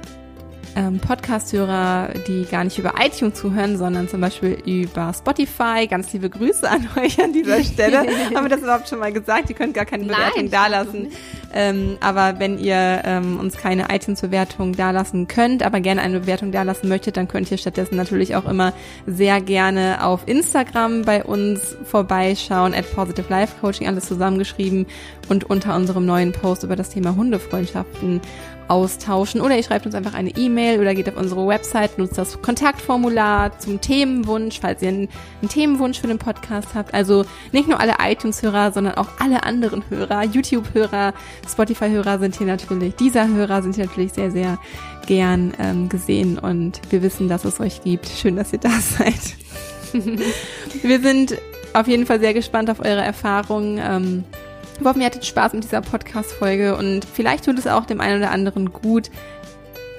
ähm, 0.76 1.00
Podcast-Hörer, 1.00 2.10
die 2.28 2.44
gar 2.44 2.62
nicht 2.62 2.78
über 2.78 2.94
iTunes 3.02 3.34
zuhören, 3.34 3.78
sondern 3.78 4.08
zum 4.08 4.20
Beispiel 4.20 4.58
über 4.66 5.12
Spotify. 5.14 5.86
Ganz 5.88 6.12
liebe 6.12 6.28
Grüße 6.28 6.68
an 6.68 6.86
euch 7.02 7.20
an 7.22 7.32
dieser 7.32 7.64
Stelle. 7.64 7.98
Haben 8.34 8.44
wir 8.44 8.48
das 8.50 8.60
überhaupt 8.60 8.88
schon 8.88 8.98
mal 8.98 9.12
gesagt? 9.12 9.48
Ihr 9.48 9.56
könnt 9.56 9.72
gar 9.72 9.86
keine 9.86 10.04
Bewertung 10.04 10.32
Nein, 10.34 10.50
dalassen. 10.50 11.08
Ähm, 11.54 11.96
aber 12.00 12.38
wenn 12.38 12.58
ihr 12.58 13.00
ähm, 13.04 13.40
uns 13.40 13.56
keine 13.56 13.86
iTunes-Bewertung 13.90 14.74
dalassen 14.74 15.26
könnt, 15.26 15.62
aber 15.62 15.80
gerne 15.80 16.02
eine 16.02 16.20
Bewertung 16.20 16.52
dalassen 16.52 16.88
möchtet, 16.90 17.16
dann 17.16 17.26
könnt 17.26 17.50
ihr 17.50 17.56
stattdessen 17.56 17.96
natürlich 17.96 18.36
auch 18.36 18.46
immer 18.46 18.74
sehr 19.06 19.40
gerne 19.40 20.04
auf 20.04 20.28
Instagram 20.28 21.02
bei 21.02 21.24
uns 21.24 21.76
vorbeischauen, 21.84 22.74
at 22.74 22.94
Positive 22.94 23.26
Life 23.30 23.54
Coaching, 23.62 23.86
alles 23.86 24.04
zusammengeschrieben 24.04 24.86
und 25.30 25.48
unter 25.48 25.74
unserem 25.74 26.04
neuen 26.04 26.32
Post 26.32 26.64
über 26.64 26.76
das 26.76 26.90
Thema 26.90 27.16
Hundefreundschaften 27.16 28.20
austauschen 28.68 29.40
oder 29.40 29.56
ihr 29.56 29.62
schreibt 29.62 29.86
uns 29.86 29.94
einfach 29.94 30.14
eine 30.14 30.30
E-Mail 30.30 30.80
oder 30.80 30.94
geht 30.94 31.08
auf 31.08 31.16
unsere 31.16 31.46
Website, 31.46 31.98
nutzt 31.98 32.18
das 32.18 32.40
Kontaktformular 32.42 33.58
zum 33.58 33.80
Themenwunsch, 33.80 34.60
falls 34.60 34.82
ihr 34.82 34.88
einen, 34.88 35.08
einen 35.40 35.48
Themenwunsch 35.48 36.00
für 36.00 36.08
den 36.08 36.18
Podcast 36.18 36.68
habt. 36.74 36.94
Also 36.94 37.24
nicht 37.52 37.68
nur 37.68 37.80
alle 37.80 37.94
iTunes-Hörer, 38.00 38.72
sondern 38.72 38.94
auch 38.94 39.08
alle 39.18 39.44
anderen 39.44 39.82
Hörer, 39.88 40.24
YouTube-Hörer, 40.24 41.14
Spotify-Hörer 41.48 42.18
sind 42.18 42.36
hier 42.36 42.46
natürlich, 42.46 42.94
dieser 42.96 43.28
Hörer 43.28 43.62
sind 43.62 43.76
hier 43.76 43.86
natürlich 43.86 44.12
sehr, 44.12 44.30
sehr 44.30 44.58
gern 45.06 45.54
ähm, 45.58 45.88
gesehen 45.88 46.38
und 46.38 46.80
wir 46.90 47.02
wissen, 47.02 47.28
dass 47.28 47.44
es 47.44 47.60
euch 47.60 47.82
gibt. 47.82 48.08
Schön, 48.08 48.36
dass 48.36 48.52
ihr 48.52 48.58
da 48.58 48.70
seid. 48.98 49.36
wir 50.82 51.00
sind 51.00 51.36
auf 51.72 51.86
jeden 51.88 52.06
Fall 52.06 52.20
sehr 52.20 52.34
gespannt 52.34 52.70
auf 52.70 52.80
eure 52.80 53.02
Erfahrungen. 53.02 53.78
Ähm, 53.82 54.24
wir 54.80 54.90
hoffen, 54.90 55.00
ihr 55.00 55.06
hattet 55.06 55.24
Spaß 55.24 55.52
mit 55.54 55.64
dieser 55.64 55.80
Podcast-Folge 55.80 56.76
und 56.76 57.04
vielleicht 57.04 57.44
tut 57.44 57.58
es 57.58 57.66
auch 57.66 57.86
dem 57.86 58.00
einen 58.00 58.22
oder 58.22 58.30
anderen 58.30 58.72
gut, 58.72 59.10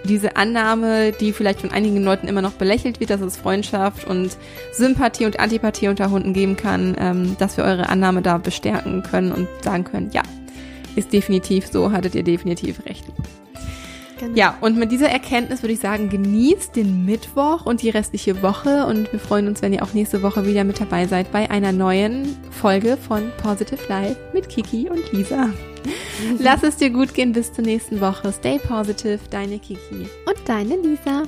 diese 0.07 0.35
Annahme, 0.35 1.11
die 1.11 1.33
vielleicht 1.33 1.61
von 1.61 1.71
einigen 1.71 2.03
Leuten 2.03 2.27
immer 2.27 2.41
noch 2.41 2.53
belächelt 2.53 2.99
wird, 2.99 3.09
dass 3.09 3.21
es 3.21 3.37
Freundschaft 3.37 4.07
und 4.07 4.37
Sympathie 4.71 5.25
und 5.25 5.39
Antipathie 5.39 5.87
unter 5.89 6.09
Hunden 6.09 6.33
geben 6.33 6.55
kann, 6.55 6.95
ähm, 6.99 7.35
dass 7.39 7.57
wir 7.57 7.63
eure 7.63 7.89
Annahme 7.89 8.21
da 8.21 8.37
bestärken 8.37 9.03
können 9.03 9.31
und 9.31 9.47
sagen 9.61 9.83
können, 9.83 10.09
ja, 10.13 10.23
ist 10.95 11.13
definitiv 11.13 11.67
so, 11.67 11.91
hattet 11.91 12.15
ihr 12.15 12.23
definitiv 12.23 12.85
recht. 12.85 13.05
Genau. 14.19 14.35
Ja, 14.35 14.57
und 14.61 14.77
mit 14.77 14.91
dieser 14.91 15.09
Erkenntnis 15.09 15.61
würde 15.61 15.73
ich 15.73 15.79
sagen, 15.79 16.09
genießt 16.09 16.75
den 16.75 17.05
Mittwoch 17.05 17.65
und 17.65 17.81
die 17.81 17.89
restliche 17.89 18.41
Woche 18.41 18.85
und 18.85 19.11
wir 19.11 19.19
freuen 19.19 19.47
uns, 19.47 19.61
wenn 19.61 19.73
ihr 19.73 19.83
auch 19.83 19.93
nächste 19.93 20.23
Woche 20.23 20.45
wieder 20.45 20.63
mit 20.63 20.79
dabei 20.79 21.07
seid 21.07 21.31
bei 21.31 21.49
einer 21.49 21.71
neuen 21.71 22.37
Folge 22.51 22.97
von 22.97 23.31
Positive 23.41 23.79
Life 23.87 24.17
mit 24.33 24.49
Kiki 24.49 24.89
und 24.89 25.11
Lisa. 25.11 25.49
Lass 26.39 26.63
es 26.63 26.77
dir 26.77 26.89
gut 26.89 27.13
gehen 27.13 27.31
bis 27.31 27.53
zur 27.53 27.63
nächsten 27.63 28.01
Woche. 28.01 28.31
Stay 28.31 28.59
positive, 28.59 29.19
deine 29.29 29.59
Kiki 29.59 30.07
und 30.25 30.37
deine 30.45 30.75
Lisa. 30.77 31.23